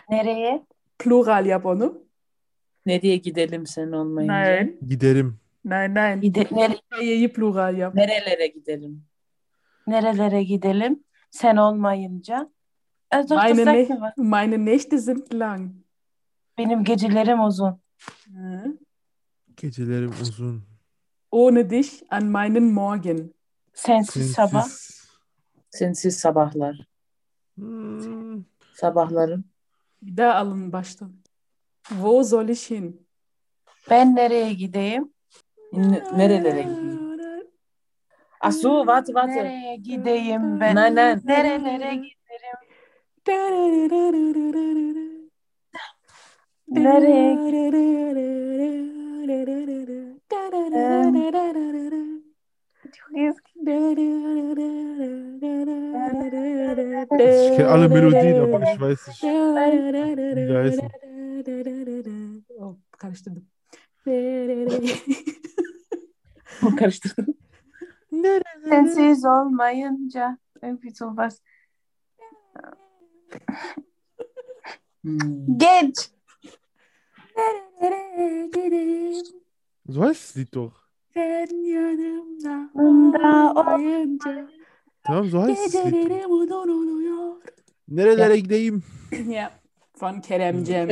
[0.10, 0.66] nereye?
[1.00, 2.04] Plural yap onu.
[2.86, 4.34] Nereye gidelim sen olmayınca?
[4.34, 4.78] Nein.
[4.88, 5.40] Giderim.
[5.66, 6.22] Nein, nein.
[6.22, 7.96] Gide nere- plural yap.
[7.96, 9.04] Nerelere gidelim?
[9.88, 11.04] nerelere gidelim?
[11.32, 12.50] Sen olmayınca.
[13.14, 14.14] E, doch, das Meine, sagt Nä mir was.
[14.18, 15.72] meine Nächte sind lang.
[16.58, 17.80] Benim gecelerim uzun.
[18.34, 18.78] Hı.
[19.58, 20.64] Gecelerim uzun.
[21.32, 23.34] Ohne dich an meinen Morgen.
[23.74, 24.68] Sensiz sabah.
[25.70, 26.20] Sensiz.
[26.20, 26.76] Sabahlar.
[27.56, 28.44] Hmm.
[28.74, 29.46] Sabahların.
[30.02, 31.14] Bir daha alın baştan.
[31.88, 33.08] Wo soll ich hin?
[33.90, 35.14] Ben nereye gideyim?
[35.74, 37.00] N- nerelere gideyim?
[38.42, 39.34] Asu, warte, warte.
[39.34, 40.76] Nereye gideyim ben?
[40.76, 41.22] Nein, nein.
[41.26, 42.10] Nerelere giderim?
[46.70, 47.50] Nereye
[52.92, 53.60] Çok eski.
[57.20, 59.24] Ich kenne alle Melodien, aber ich weiß nicht.
[59.24, 60.90] Wie heißen.
[62.60, 63.46] Oh, karıştırdım.
[66.78, 67.34] Karıştırdım.
[68.70, 71.42] Sensiz olmayınca irgendwie sowas.
[75.04, 75.58] Hmm.
[75.58, 76.10] Genç.
[79.90, 80.74] So heißt das Lied doch.
[81.14, 84.50] Sen yanımda Yanımda olmayınca
[85.04, 85.94] Tamam, so heißt das Lied.
[85.94, 87.36] gecelerim uzun oluyor.
[87.88, 88.84] Nerelere gideyim?
[89.30, 89.60] Ja,
[90.02, 90.90] von Kerem Cem.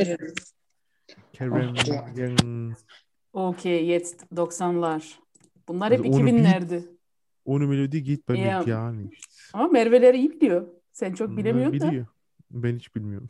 [1.32, 1.74] Kerem.
[2.16, 2.76] Yang.
[3.32, 5.02] Okay, jetzt 90'lar.
[5.68, 6.82] Bunlar Also hep ohne 2000'lerdi.
[7.44, 8.62] Ohne Melodie geht bei mir Ja.
[8.62, 8.94] gar.
[9.52, 10.66] Ama Merve'ler iyi biliyor.
[10.92, 11.88] Sen çok bilemiyorsun da.
[11.90, 12.06] biliyor.
[12.50, 13.28] Ben hiç bilmiyorum.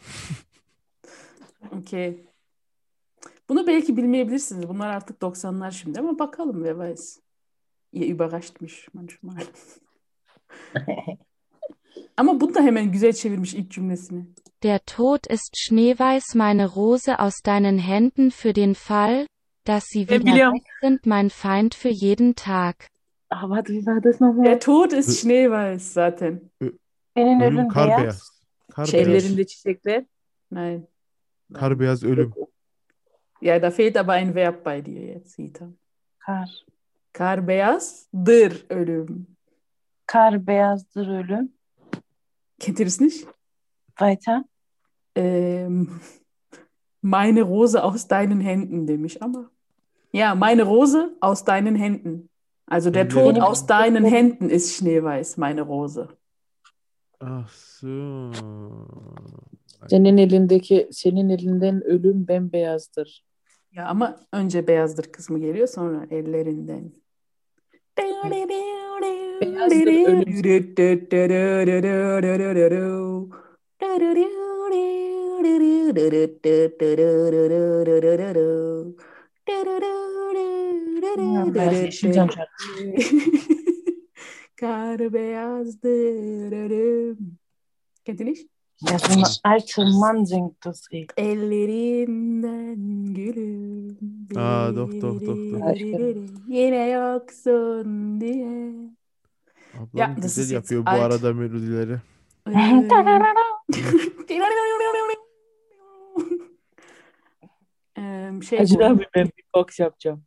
[1.80, 2.27] Okay.
[3.48, 4.68] Bunu belki bilmeyebilirsiniz.
[4.68, 7.20] Bunlar artık 90'lar şimdi ama bakalım wer weiß.
[7.92, 9.36] Ihr überrascht mich manchmal.
[12.16, 14.26] Ama bunu da hemen güzel çevirmiş ilk cümlesini.
[14.62, 19.26] Der Tod ist schneeweiß, meine Rose aus deinen Händen für den Fall,
[19.66, 20.54] dass sie wieder biliyorum.
[20.54, 22.88] weg sind, mein Feind für jeden Tag.
[23.30, 24.44] Ah, warte, wie war das nochmal?
[24.46, 26.50] Der Tod ist Schneeweiß zaten.
[27.16, 28.00] Senin Ölüm ölün kar beyaz.
[28.02, 28.22] beyaz.
[28.72, 29.24] Kar Şeyleri- beyaz.
[29.24, 30.04] Ellerinde çiçekler.
[30.50, 30.86] Nein.
[31.54, 32.32] Kar beyaz ölüm.
[33.40, 35.68] Ja, da fehlt aber ein Verb bei dir jetzt, Sita.
[36.18, 36.48] Kar.
[37.12, 39.26] Kar beyazdır ölüm.
[40.06, 41.52] Kar beyazdır ölüm.
[42.58, 43.26] Kennt ihr das nicht?
[43.98, 44.44] Weiter.
[45.14, 46.00] Ähm,
[47.02, 49.50] Meine Rose aus deinen Händen demiş ama.
[50.12, 52.28] Ja, meine Rose aus deinen Händen.
[52.66, 56.08] Also der Tod aus deinen Händen ist schneeweiß, meine Rose.
[57.20, 58.30] Ach so.
[59.86, 63.24] Senin elindeki, senin elinden ölüm bembeyazdır.
[63.78, 66.92] Ya ama önce beyazdır kısmı geliyor sonra ellerinden.
[82.30, 82.94] Şarkısı.
[84.56, 87.38] Kar beyazdır ölüm.
[88.04, 91.12] Kennst eine alte Mann singt das Lied.
[91.16, 93.96] Ellerinden gülüm.
[94.36, 95.76] Aa, doch, doch, doch, doch.
[96.48, 98.72] Yine yoksun diye.
[99.74, 101.00] Ablam Ja, das güzel yapıyor bu alt.
[101.00, 101.96] arada melodileri.
[107.98, 110.22] Eee, şey Hacı abi ben beatbox yapacağım.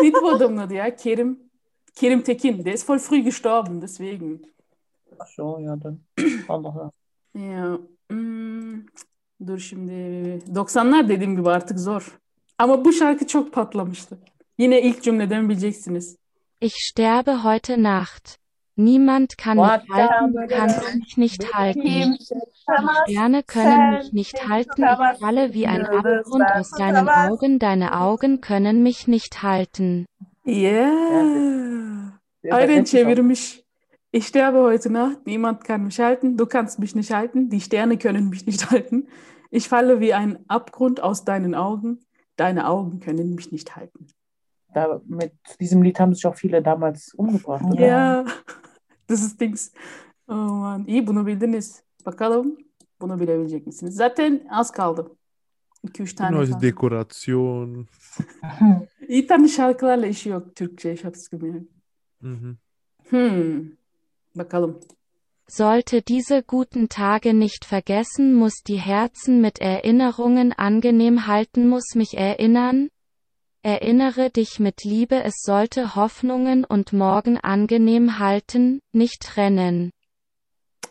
[0.00, 0.96] Neydi bu adamın adı ya?
[0.96, 1.38] Kerim.
[1.94, 2.64] Kerim Tekin.
[2.64, 4.40] Der ist voll früh gestorben, deswegen.
[5.20, 6.00] Ach so, ja dann.
[6.48, 6.90] Allah Allah.
[7.34, 7.78] Ya,
[8.10, 8.86] hmm,
[9.46, 9.92] dur şimdi.
[10.54, 12.18] 90'lar dediğim gibi artık zor.
[12.58, 14.18] Ama bu şarkı çok patlamıştı.
[14.58, 16.16] Yine ilk cümleden bileceksiniz.
[16.60, 18.40] Ich sterbe heute Nacht.
[18.76, 21.82] Niemand kann mich halten, du kannst mich nicht halten.
[21.82, 28.00] Die Sterne können mich nicht halten, ich falle wie ein Abgrund aus deinen Augen, deine
[28.00, 30.06] Augen können mich nicht halten.
[30.46, 32.12] Yeah.
[32.50, 33.60] Aynen çevirmiş.
[34.12, 37.96] Ich sterbe heute Nacht, niemand kann mich halten, du kannst mich nicht halten, die Sterne
[37.96, 39.06] können mich nicht halten.
[39.50, 42.00] Ich falle wie ein Abgrund aus deinen Augen,
[42.36, 44.06] deine Augen können mich nicht halten.
[44.74, 47.64] Da, mit diesem Lied haben sich auch viele damals umgebracht.
[47.64, 47.86] oder?
[47.86, 48.24] Ya,
[49.06, 49.72] this is things.
[50.26, 51.82] Aman, iyi bunu bildiniz.
[52.06, 52.56] Bakalım
[53.00, 53.94] bunu bilebilecek misiniz?
[53.94, 55.10] Zaten az kaldı.
[55.84, 56.62] 2-3 tane Neues kaldı.
[56.62, 57.86] Dekoration.
[59.08, 61.66] İyi tane şarkılarla işi yok Türkçe şapskım yani.
[62.20, 62.56] Mhm.
[63.08, 63.79] Hmm.
[64.34, 64.80] Bakalım.
[65.48, 72.16] Sollte diese guten Tage nicht vergessen, muss die Herzen mit Erinnerungen angenehm halten, muss mich
[72.16, 72.88] erinnern.
[73.62, 79.90] Erinnere dich mit Liebe, es sollte Hoffnungen und Morgen angenehm halten, nicht trennen.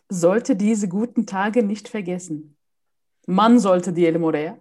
[0.09, 2.55] Sollte diese guten Tage nicht vergessen.
[3.27, 4.57] Man sollte diyelim oraya.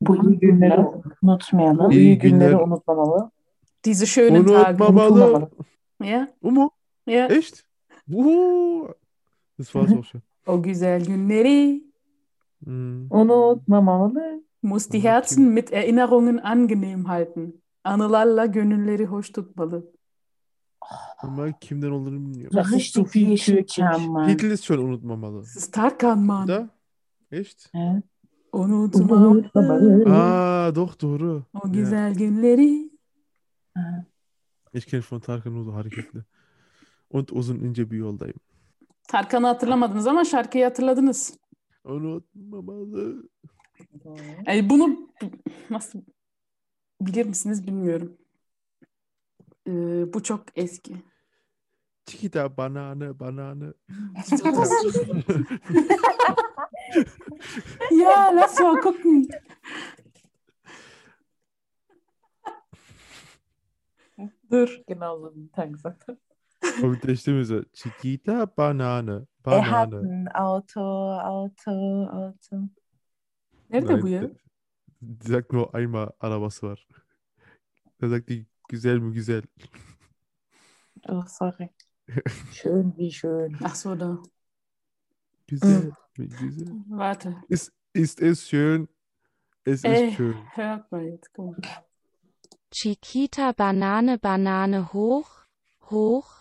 [0.00, 0.84] Bu iyi günleri
[1.22, 1.90] unutmayalım.
[1.90, 2.62] İyi İyi günleri günler.
[2.62, 3.30] unutmamalı.
[3.84, 4.82] Diese schönen Tage.
[4.84, 5.50] Unutmamalı.
[6.42, 6.70] Umu.
[7.06, 7.26] ya.
[7.26, 7.64] Echt?
[9.58, 10.22] Das war's auch schon.
[10.46, 11.84] O güzel günleri
[12.66, 13.06] Mhm.
[13.10, 14.42] Unutmamalı.
[14.62, 17.52] muss die Ama Herzen kim- mit Erinnerungen angenehm halten.
[17.84, 19.84] Anılarla gönülleri hoş tutmalı.
[21.22, 22.56] Ama kimden olduğunu bilmiyorum.
[22.56, 24.28] Das ist so viel Yeşilçam Mann.
[24.28, 25.38] Titel ist schon unutmamalı.
[25.42, 26.48] Das ist Tarkan Mann.
[26.48, 26.68] Da?
[27.32, 27.70] Echt?
[27.74, 28.04] Evet.
[28.52, 30.04] Unutmamalı.
[30.06, 31.42] Aa, doch doğru.
[31.64, 32.90] O güzel günleri.
[34.74, 36.20] Ich kenne von Tarkan nur so hareketli.
[37.10, 38.40] Und uzun ince bir yoldayım.
[39.08, 41.38] Tarkan'ı hatırlamadınız ama şarkıyı hatırladınız.
[41.84, 43.28] Unutmamalı.
[44.46, 45.08] Yani bunu
[45.70, 46.02] nasıl
[47.00, 48.18] bilir misiniz bilmiyorum.
[49.66, 49.72] Ee,
[50.14, 50.96] bu çok eski.
[52.06, 53.72] Chiquita banane banane.
[57.90, 59.28] Ja, lass mal gucken.
[64.50, 64.82] Dur.
[64.86, 66.08] Genau so wie Tag gesagt
[66.82, 67.62] mit der Stimme so.
[67.72, 69.98] Chiquita banane Er hat banane.
[70.00, 72.68] ein Auto, Auto, Auto.
[75.00, 76.86] Die sagt nur einmal arabası var.
[78.00, 79.42] Da sagt die güzel mü güzel.
[81.08, 81.70] Oh, sorry.
[82.52, 83.56] Schön wie schön.
[83.62, 84.18] Ach so, da.
[85.46, 86.68] Güzel mü güzel.
[86.88, 87.36] Warte.
[87.48, 88.88] Ist, ist es schön?
[89.64, 90.34] Es Ey, ist schön.
[90.54, 91.32] hört mal jetzt.
[91.32, 91.84] Guck mal.
[92.72, 95.30] Chiquita Banane Banane hoch,
[95.90, 96.39] hoch,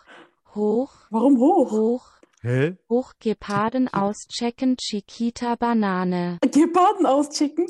[0.56, 1.72] hoch, Warum hoch?
[1.72, 2.04] hoch,
[2.44, 2.78] Hä?
[2.88, 6.40] hoch Geparden auschecken Chiquita Banane.
[6.54, 7.68] Geparden auschecken?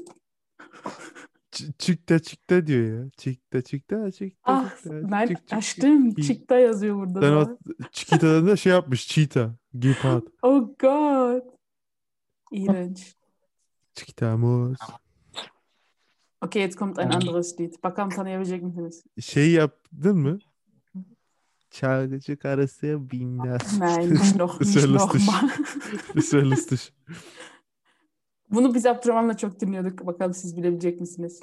[1.80, 3.10] Çıkta çıkta diyor ya.
[3.18, 4.94] Çıkta çıkta çıkta Ah, çıkta.
[4.94, 6.16] nein, çık, çık, ah, çık, stimmt.
[6.18, 6.26] çık.
[6.26, 7.40] Chick'ta yazıyor burada Dann da.
[7.40, 7.58] hat
[7.92, 9.08] Chiquita'dan da şey yapmış.
[9.08, 9.50] Cheetah.
[9.80, 10.24] Gepard.
[10.42, 11.44] Oh Gott.
[12.52, 13.16] İğrenç.
[13.96, 14.78] Chiquitamos.
[16.42, 17.74] Okay, jetzt kommt ein anderes Lied.
[17.84, 19.04] Bakalım tanıyabilecek misiniz?
[19.22, 20.40] Şey yaptın mı?
[21.72, 23.80] Çalgıcı karısı binmez.
[23.80, 25.22] Nein, noch, Das nicht wäre lustig.
[26.16, 26.80] Das wäre lustig.
[28.50, 30.06] Bunu biz Abdurrahman'la çok dinliyorduk.
[30.08, 31.40] Bakalım siz bilebilecek misiniz?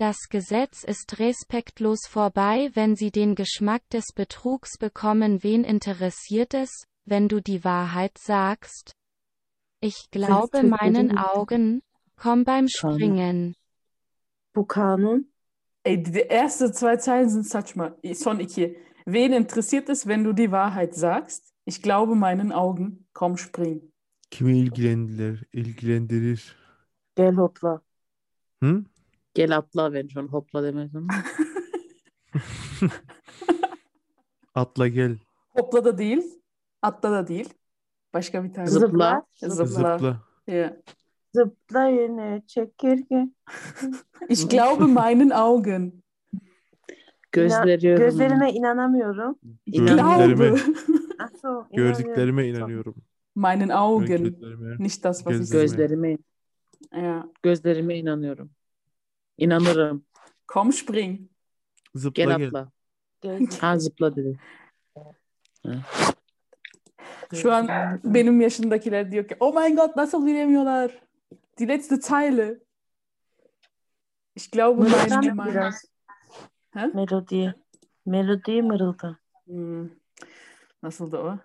[0.00, 5.42] Das Gesetz ist respektlos vorbei, wenn sie den Geschmack des Betrugs bekommen.
[5.42, 6.70] Wen interessiert es,
[7.06, 8.94] wenn du die Wahrheit sagst?
[9.80, 11.18] Ich glaube meinen.
[11.18, 11.82] Augen.
[12.16, 12.68] Komm beim.
[12.68, 13.54] Springen.
[14.54, 15.30] Bu kanun.
[15.84, 17.96] Ey, die ersten zwei Zeilen sind saçma.
[18.14, 18.78] Son iki.
[19.06, 21.54] Wen interessiert es, wenn du die Wahrheit sagst?
[21.64, 23.06] Ich glaube meinen Augen.
[23.12, 23.92] Komm, spring.
[24.30, 26.40] Kimi ilgilendirir, ilgilendirir.
[27.14, 27.80] Gel hopla.
[28.62, 28.84] Hı?
[29.34, 31.06] Gel atla ben şu an hopla demedim.
[34.54, 35.18] Atla gel.
[35.52, 36.22] Hopla da değil.
[36.82, 37.54] Atla da değil.
[38.14, 38.66] Başka bir tane.
[38.66, 39.26] Zıpla.
[39.34, 39.66] Zıpla.
[39.66, 40.22] Zıpla.
[40.46, 40.76] Ja.
[41.34, 43.28] Zıpla yine çekirge.
[44.28, 46.02] Ich glaube meinen Augen.
[47.42, 49.38] Gözleri Gözlerime inanamıyorum.
[49.66, 50.56] Ich Gördüklerime.
[51.42, 51.66] so, inanıyorum.
[51.72, 52.94] Gördüklerime inanıyorum.
[53.36, 54.24] meinen Augen.
[54.78, 55.68] Nicht das, was ich Gözlerime.
[55.68, 55.76] sehe.
[55.86, 56.18] gözlerime
[56.92, 57.28] Ja.
[57.42, 58.50] gözlerime inanıyorum.
[59.38, 60.04] İnanırım.
[60.46, 61.20] Komm, spring.
[61.94, 62.46] Zıpla Gel gel.
[62.46, 62.70] atla.
[63.60, 64.38] Ha zıpla dedi.
[67.34, 67.68] Şu an
[68.04, 71.02] benim yaşındakiler diyor ki, oh mein Gott, nasıl bilemiyorlar?
[71.58, 72.58] Die letzte Zeile.
[74.36, 75.72] Ich glaube Mırıldan meinen,
[76.76, 76.92] mı meinen.
[76.94, 76.94] biraz?
[76.94, 76.96] He?
[76.96, 77.54] Melodi.
[78.06, 79.16] Melodi mırıldan.
[79.46, 79.88] Hmm.
[80.82, 81.38] Nasıldı o?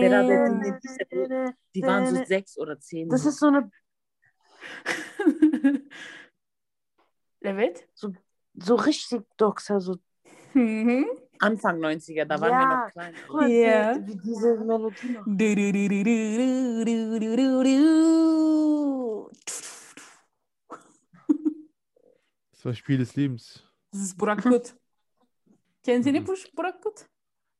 [0.00, 1.28] Beraber dinlediyse bu
[1.74, 3.10] Die waren so sechs oder zehn.
[3.10, 3.70] Das ist so eine
[7.42, 7.88] Evet.
[8.60, 9.98] so richtig Doxa, so
[10.52, 11.23] Hı hı.
[11.40, 12.84] Anfang 90er, da waren wir Ja.
[12.84, 13.14] noch klein.
[13.50, 14.06] Ja.
[14.06, 15.24] wie diese Melodie noch.
[22.52, 23.62] Das war Spiel des Lebens.
[23.90, 24.74] Das ist Burak Kut.
[25.82, 27.06] Kennen Sie nicht Bur- Burak Kut?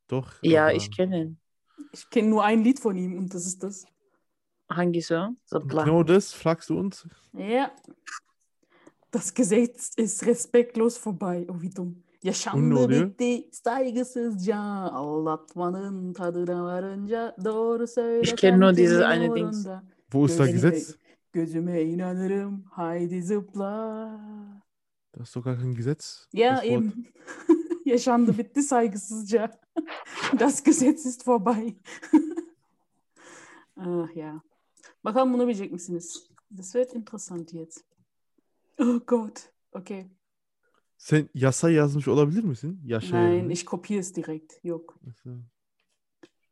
[0.08, 0.32] Doch.
[0.42, 1.38] Ja, aber ich kenne ihn.
[1.92, 3.84] Ich kenne nur ein Lied von ihm und das ist das.
[4.70, 4.74] O?
[5.44, 5.84] Zıpla.
[5.84, 7.06] Genau das fragst du uns.
[7.32, 7.70] Ja.
[9.10, 11.46] Das Gesetz ist respektlos vorbei.
[11.48, 12.02] Oh, wie dumm.
[12.24, 14.58] Yaşandı bitti saygısızca
[14.92, 19.66] aldatmanın tadına varınca doğru söylesen kenne nur dieses eine Dings.
[20.02, 20.96] Wo ist da Gözüme- Gesetz?
[21.32, 24.20] Gözüme inanırım haydi zıpla.
[25.18, 26.28] Da ist doch gar kein Gesetz.
[26.32, 26.92] Ja eben.
[27.84, 29.50] Yaşandı bitti saygısızca.
[30.40, 31.74] Das Gesetz ist vorbei.
[33.76, 34.42] ah, ja.
[35.04, 36.30] Bakalım bunu bilecek misiniz?
[36.50, 37.84] Das wird interessant jetzt.
[38.78, 39.52] Oh Gott.
[39.72, 40.06] Okay.
[40.96, 42.80] Sen yasa yazmış olabilir misin?
[42.84, 43.52] Yaşa Nein, yerine.
[43.52, 44.52] ich kopiere es direkt.
[44.64, 44.98] Yok.
[45.02, 45.36] Mesela.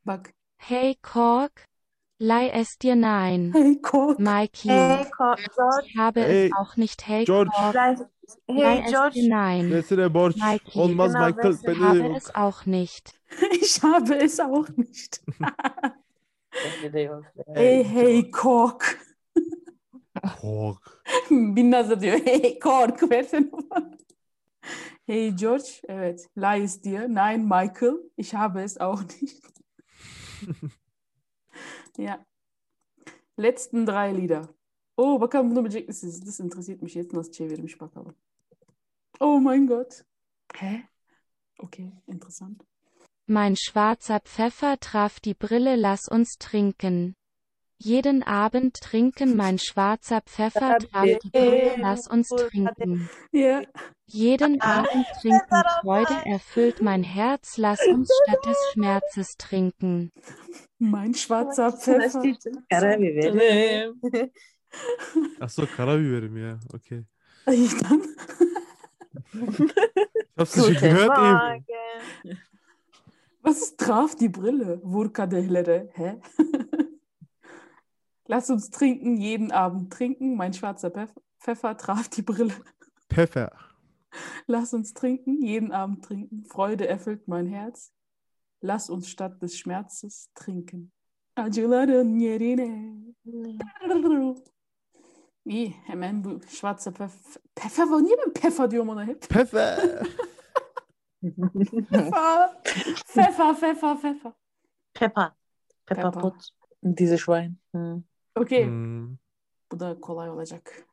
[0.06, 0.32] Bak.
[0.56, 1.68] Hey Kork.
[2.20, 3.52] Leih es dir nein.
[3.54, 4.18] Hey Kork.
[4.18, 4.70] Mikey.
[4.70, 5.86] Hey, Ko- George.
[5.86, 7.50] Ich habe Hey, es auch nicht Hey George.
[7.56, 7.74] Kork.
[7.74, 8.06] Leih-
[8.48, 9.14] Leih Hey, es George.
[9.20, 9.70] dir nein.
[9.70, 10.82] Nesine borç Mikey.
[10.82, 11.52] olmaz Genau, Michael.
[11.54, 12.16] Ich de habe yok.
[12.16, 13.14] es auch nicht.
[13.52, 15.22] Ich habe es auch nicht.
[16.52, 17.24] Bende de yok.
[17.54, 18.98] Hey, hey Kork.
[20.40, 21.02] Kork.
[21.30, 22.18] Binnaz diyor.
[22.24, 22.98] Hey Kork.
[23.08, 23.90] Versene bana.
[25.06, 25.80] Hey George.
[25.88, 26.30] Evet.
[26.34, 27.08] Leih es dir.
[27.08, 27.98] Nein, Michael.
[28.16, 29.42] Ich habe es auch nicht.
[31.98, 32.24] ja.
[33.36, 34.48] Letzten drei Lieder.
[34.96, 36.26] Oh, bakalım bunu bilecek misiniz?
[36.26, 37.12] Das interessiert mich jetzt.
[37.12, 38.14] Nasıl çevirmiş bakalım.
[39.20, 40.04] Oh mein Gott.
[40.54, 40.88] Hä?
[41.58, 42.62] Okay, interessant.
[43.26, 47.14] Mein schwarzer Pfeffer traf die Brille, lass uns trinken.
[47.84, 53.10] Jeden Abend trinken, mein schwarzer Pfeffer traf die Brille, lass uns trinken.
[53.32, 53.62] Ja.
[54.06, 60.12] Jeden Abend trinken, Freude erfüllt mein Herz, lass uns statt des Schmerzes trinken.
[60.78, 62.22] Mein schwarzer Pfeffer.
[65.40, 66.60] Ach so, Karabiberim ja.
[66.72, 67.04] Okay.
[67.50, 67.74] Ich
[70.38, 72.38] hab's nicht gehört eben.
[73.42, 74.80] Was traf die Brille?
[74.84, 75.88] Vur kadehlere.
[75.94, 76.20] Hä?
[78.32, 80.36] Lass uns trinken, jeden Abend trinken.
[80.36, 82.54] Mein schwarzer Pfeff- Pfeffer traf die Brille.
[83.12, 83.52] Pfeffer.
[84.46, 86.42] Lass uns trinken, jeden Abend trinken.
[86.46, 87.92] Freude erfüllt mein Herz.
[88.62, 90.92] Lass uns statt des Schmerzes trinken.
[95.44, 97.40] İyi, hemen bu schwarzer Pfeffer.
[97.58, 99.24] Pfeffer, warum niye ben Pfeffer diyorum ona hep?
[99.24, 100.06] Pfeffer.
[101.82, 102.54] Pfeffer,
[103.04, 104.32] Pfeffer, Pfeffer, Pfeffer.
[104.94, 105.36] Peppa.
[105.84, 106.20] Peppa Peppa.
[106.20, 106.48] Pot.
[106.80, 107.58] Diese Schwein.
[107.74, 108.02] Hı.
[108.34, 109.18] Okay, Hm.
[109.70, 110.86] bu da kolay olacak.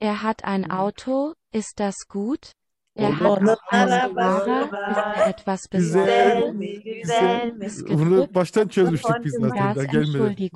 [0.00, 0.70] Er hat ein.
[0.70, 2.52] Auto, ist das gut?
[2.94, 6.54] Er Oh, hat auch eine Arabası Fahrer, ist er etwas Besonderes?
[7.88, 9.76] Bunu baştan çözmüştük biz zaten.
[9.76, 10.50] Da gelmedi.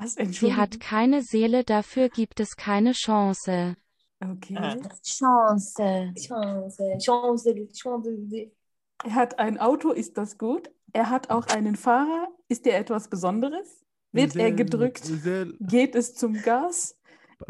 [0.00, 0.16] Was?
[0.32, 3.76] Sie hat keine Seele, dafür gibt es keine Chance.
[4.22, 4.54] Okay.
[4.54, 4.88] Chance.
[5.02, 6.98] Chance, Chance,
[7.78, 8.50] Chance.
[9.04, 10.70] Er hat ein Auto, ist das gut?
[10.92, 13.84] Er hat auch einen Fahrer, ist er etwas Besonderes?
[14.12, 15.02] Wird er gedrückt?
[15.60, 16.96] Geht es zum Gas?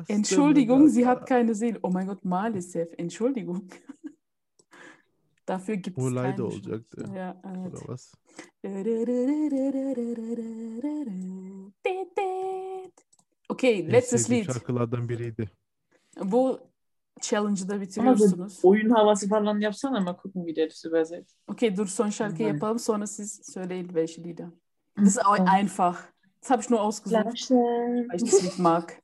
[0.09, 1.79] Entschuldigung, sie hat keine Seele.
[1.83, 2.89] Oh mein Gott, maalesef.
[2.99, 3.69] Entschuldigung.
[5.47, 7.05] Dafür gibt es O leider keine olacaktı.
[7.15, 7.75] Ja, evet.
[7.75, 8.13] Oder was?
[13.49, 14.47] Okay, En letztes Lied.
[14.47, 15.51] şarkılardan biriydi.
[16.25, 16.61] Bu
[17.21, 18.61] challenge'ı da Ama bitiriyorsunuz.
[18.63, 21.37] oyun havası falan yapsana ama gucken wie der das übersetzt.
[21.49, 24.49] Okay, dur son şarkıyı yapalım sonra siz söyleyin welche Lieder.
[24.97, 25.97] Das ist auch einfach.
[26.41, 29.01] Das habe ich nur ausgesucht, weil ich das Lied mag.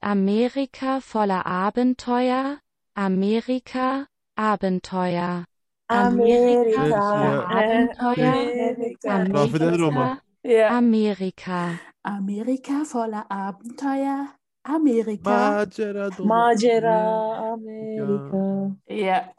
[0.00, 2.58] Amerika voller Abenteuer,
[2.94, 5.44] Amerika, Abenteuer.
[5.88, 6.82] Amerika.
[6.82, 9.08] voller Abenteuer, Amerika.
[9.14, 10.68] Amerika, Ja.
[10.78, 11.78] Amerika.
[12.02, 14.28] Amerika voller Abenteuer.
[14.62, 15.30] Amerika.
[15.30, 16.28] Macera dolu.
[16.28, 18.76] Macera Amerika.
[18.86, 19.32] Ja.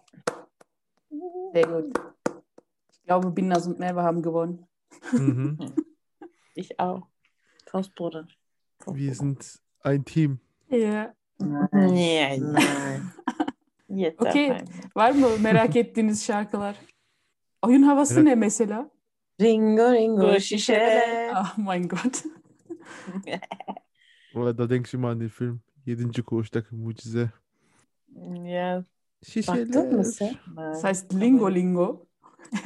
[1.54, 2.00] Sehr gut.
[2.92, 4.66] Ich glaube, Binnaz und Merve haben gewonnen.
[5.12, 5.58] Hı.
[6.58, 7.04] Ich auch.
[7.72, 8.28] Faustbruder.
[8.88, 10.40] Wir sind ein Team.
[10.70, 11.14] Ja.
[11.40, 12.54] Nein.
[12.54, 13.02] Nein.
[13.90, 14.30] Yeter.
[14.30, 14.50] Okey.
[14.50, 14.64] Hayır.
[14.96, 16.76] Var mı merak ettiğiniz şarkılar?
[17.62, 18.90] Oyun havası Merak- ne mesela?
[19.42, 21.32] Ringo Ringo şişe.
[21.36, 22.24] Oh mein Gott.
[24.36, 25.62] Oder da denke ich immer an den Film.
[25.86, 27.32] Yedinci Koğuştaki Mucize.
[28.44, 28.84] Ya.
[29.48, 30.36] Baktın mı sen?
[30.58, 32.06] Das heißt Lingo Lingo.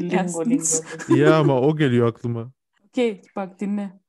[0.01, 1.15] Lingo lingo.
[1.15, 2.51] Ya ama o geliyor aklıma.
[2.93, 3.99] Okay, bak dinle.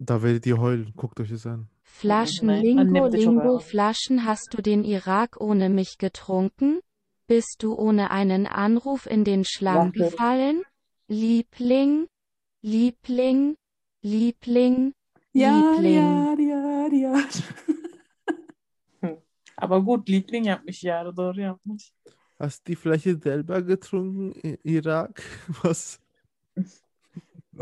[0.00, 0.92] Da werdet ihr heulen.
[0.96, 1.68] Guckt euch das an.
[1.84, 3.58] Flaschen Nein, Lingo, Lingo.
[3.60, 6.80] Flaschen hast du den Irak ohne mich getrunken?
[7.28, 10.10] Bist du ohne einen Anruf in den Schlamm Danke.
[10.10, 10.62] gefallen?
[11.06, 12.08] Liebling,
[12.62, 13.56] Liebling,
[14.02, 14.92] Liebling,
[15.32, 15.94] Yar Liebling.
[15.94, 17.28] yar yar yar.
[19.56, 21.92] Aber gut, Liebling yapmış yarı doğru yapmış.
[22.38, 25.22] Hast die Flasche selber getrunken, Irak?
[25.62, 26.00] Was?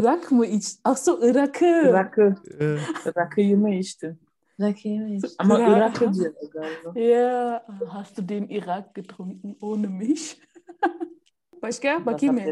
[0.00, 0.64] Irak mı iç?
[0.98, 1.92] So Irak'ı.
[1.92, 2.34] Rakı.
[2.60, 4.20] Äh, Rakıyı mı içtin?
[4.60, 5.22] Rakıymış.
[5.38, 5.76] Ama Irak.
[5.76, 7.00] Irak'ı diyor galiba.
[7.00, 10.34] Ja, hast du den Irak getrunken ohne mich?
[11.62, 12.06] Başka?
[12.06, 12.42] Bakayım mı?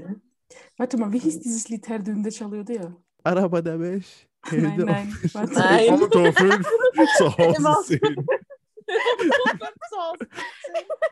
[0.77, 2.93] Warte mal, wie hieß dieses Lied her düğünde çalıyordu ya?
[3.25, 4.29] Arabada 5.
[4.53, 5.11] Nein, nein.
[5.23, 5.61] Warte.
[5.61, 5.93] Nein.
[5.93, 6.35] Auto 5.
[7.19, 7.75] Zu Hause Immer.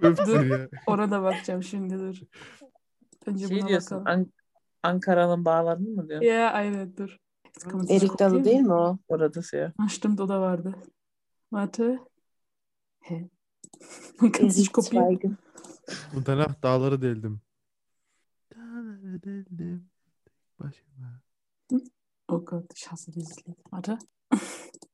[0.03, 0.07] 10.
[0.09, 0.68] 15 ya.
[0.87, 2.16] Orada bakacağım şimdi dur.
[3.26, 4.20] Önce Şey buna diyorsun, bakalım.
[4.20, 4.32] An-
[4.87, 6.26] Ankara'nın bağlarını mı diyorsun?
[6.26, 7.18] Ja, aynen dur.
[7.89, 8.99] Erik Dalı değil mi o?
[9.09, 9.72] Orada ya.
[9.78, 10.74] Ah, stimmt, o da vardı.
[11.51, 11.99] Warte.
[13.01, 13.28] Hä?
[14.20, 15.39] Man kann sich kopieren.
[16.16, 17.41] Und danach dağları deldim.
[18.55, 19.91] Dağları deldim.
[20.59, 21.20] Başıma.
[22.28, 23.57] Oh Gott, ich hasse dieses Lied.
[23.70, 23.99] Warte.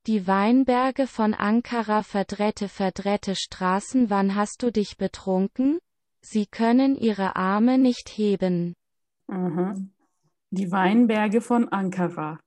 [0.06, 5.78] Die Weinberge von Ankara verdrehte verdrehte Straßen wann hast du dich betrunken?
[6.20, 8.74] Sie können ihre Arme nicht heben.
[9.28, 9.76] Aha.
[10.50, 12.38] Die Weinberge von Ankara.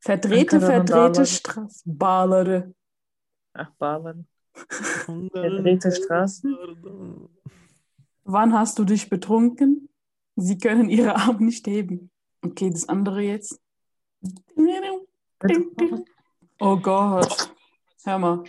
[0.00, 1.26] Verdrehte, Ankara'nın verdrehte.
[1.26, 1.98] Straßen.
[3.54, 4.34] Ah bağları.
[5.08, 6.58] Onların Verdrehte Straßen.
[8.24, 9.88] Wann hast du dich betrunken?
[10.36, 12.10] Sie können ihre Arme nicht heben.
[12.42, 13.60] Okay, das andere jetzt.
[16.60, 17.52] Oh Gott.
[18.04, 18.44] Hör mal.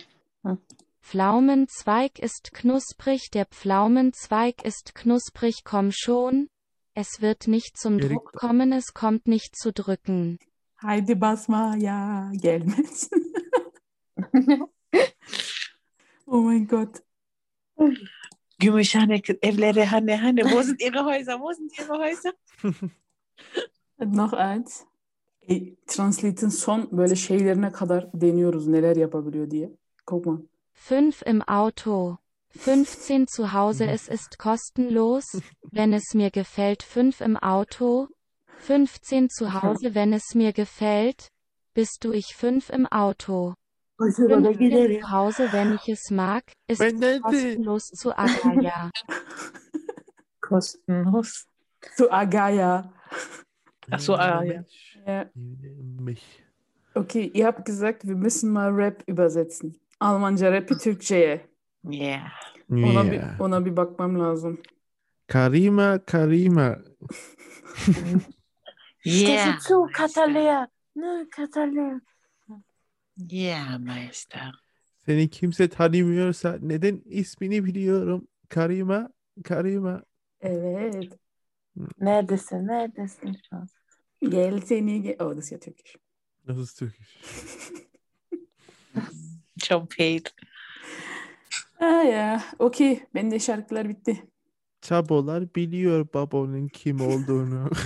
[1.02, 6.48] Pflaumenzweig ist knusprig, der Pflaumenzweig ist knusprig, komm schon.
[7.00, 10.38] Es wird nicht zum Erik- Druck kommen, es kommt nicht zu drücken.
[10.82, 13.08] Haydi basma ya gelmez.
[16.26, 17.02] oh mein Gott.
[18.58, 21.40] Gümüşhane evleri hani hani wo sind ihre Häuser?
[21.40, 22.32] Wo sind ihre Häuser?
[23.98, 24.84] Noch eins.
[25.48, 29.70] E, Translate'in son böyle şeylerine kadar deniyoruz neler yapabiliyor diye.
[30.06, 30.38] Guck mal.
[30.72, 32.18] Fünf im Auto.
[32.56, 35.40] 15 zu Hause, es ist kostenlos,
[35.70, 36.82] wenn es mir gefällt.
[36.82, 38.08] Fünf im Auto.
[38.58, 41.28] 15 zu Hause, wenn es mir gefällt.
[41.74, 43.54] Bist du ich fünf im Auto.
[43.98, 46.80] 15 zu Hause, wenn ich es mag, ist
[47.22, 48.90] kostenlos zu Agaya.
[50.40, 51.46] Kostenlos.
[51.96, 52.92] Zu Agaya.
[53.90, 54.64] Ach so, ah, ja.
[55.06, 55.26] Ja.
[55.34, 56.44] Mich.
[56.94, 59.78] Okay, ihr habt gesagt, wir müssen mal Rap übersetzen.
[59.98, 61.40] Almanca Rap'i Türkçe'ye.
[61.84, 62.30] Yeah.
[62.70, 63.12] Ona, Yeah.
[63.12, 64.62] bir, ona bir bakmam lazım.
[65.26, 66.78] Karima, Karima.
[69.04, 69.60] Yeah.
[69.60, 70.68] Zu, Katalea.
[70.96, 72.00] Ne, Katalea.
[73.30, 74.52] Yeah, Meister.
[75.06, 78.28] Seni kimse tanımıyorsa neden ismini biliyorum.
[78.48, 79.10] Karima,
[79.44, 80.02] Karima.
[80.40, 81.12] Evet.
[82.00, 82.66] Neredesin?
[82.66, 83.68] Neredesin şu an?
[84.28, 85.16] Gel seni gel.
[85.20, 85.96] Oh, das ist ja türkisch.
[86.48, 87.16] Das ist türkisch.
[89.58, 90.26] Çok paid.
[91.80, 92.42] Ha ya.
[92.58, 93.02] Okey.
[93.14, 94.26] Benim de şarkılar bitti.
[94.80, 97.70] Çabolar biliyor babonun kim olduğunu.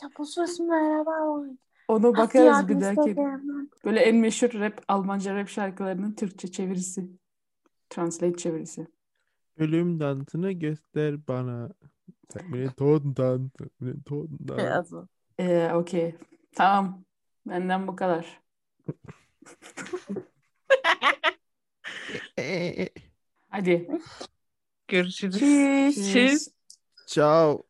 [0.00, 1.10] Çapulsuz merhaba.
[1.90, 3.16] Du bakarız bir dahaki.
[3.84, 7.10] Böyle en meşhur rap, Almanca rap şarkılarının Türkçe çevirisi.
[7.90, 8.86] Translate çevirisi.
[9.56, 11.68] Ölüm dantını göster bana.
[12.76, 13.50] Totentanz.
[13.58, 14.60] zeig mir den Totentanz.
[14.60, 15.06] Also.
[15.38, 16.14] Ee, okey.
[16.52, 17.04] Tamam.
[17.46, 18.40] Benden bu kadar.
[23.50, 23.88] Hadi.
[24.88, 25.38] Görüşürüz.
[25.38, 26.12] Tschüss.
[26.12, 26.50] Tschüss.
[27.06, 27.64] Ciao.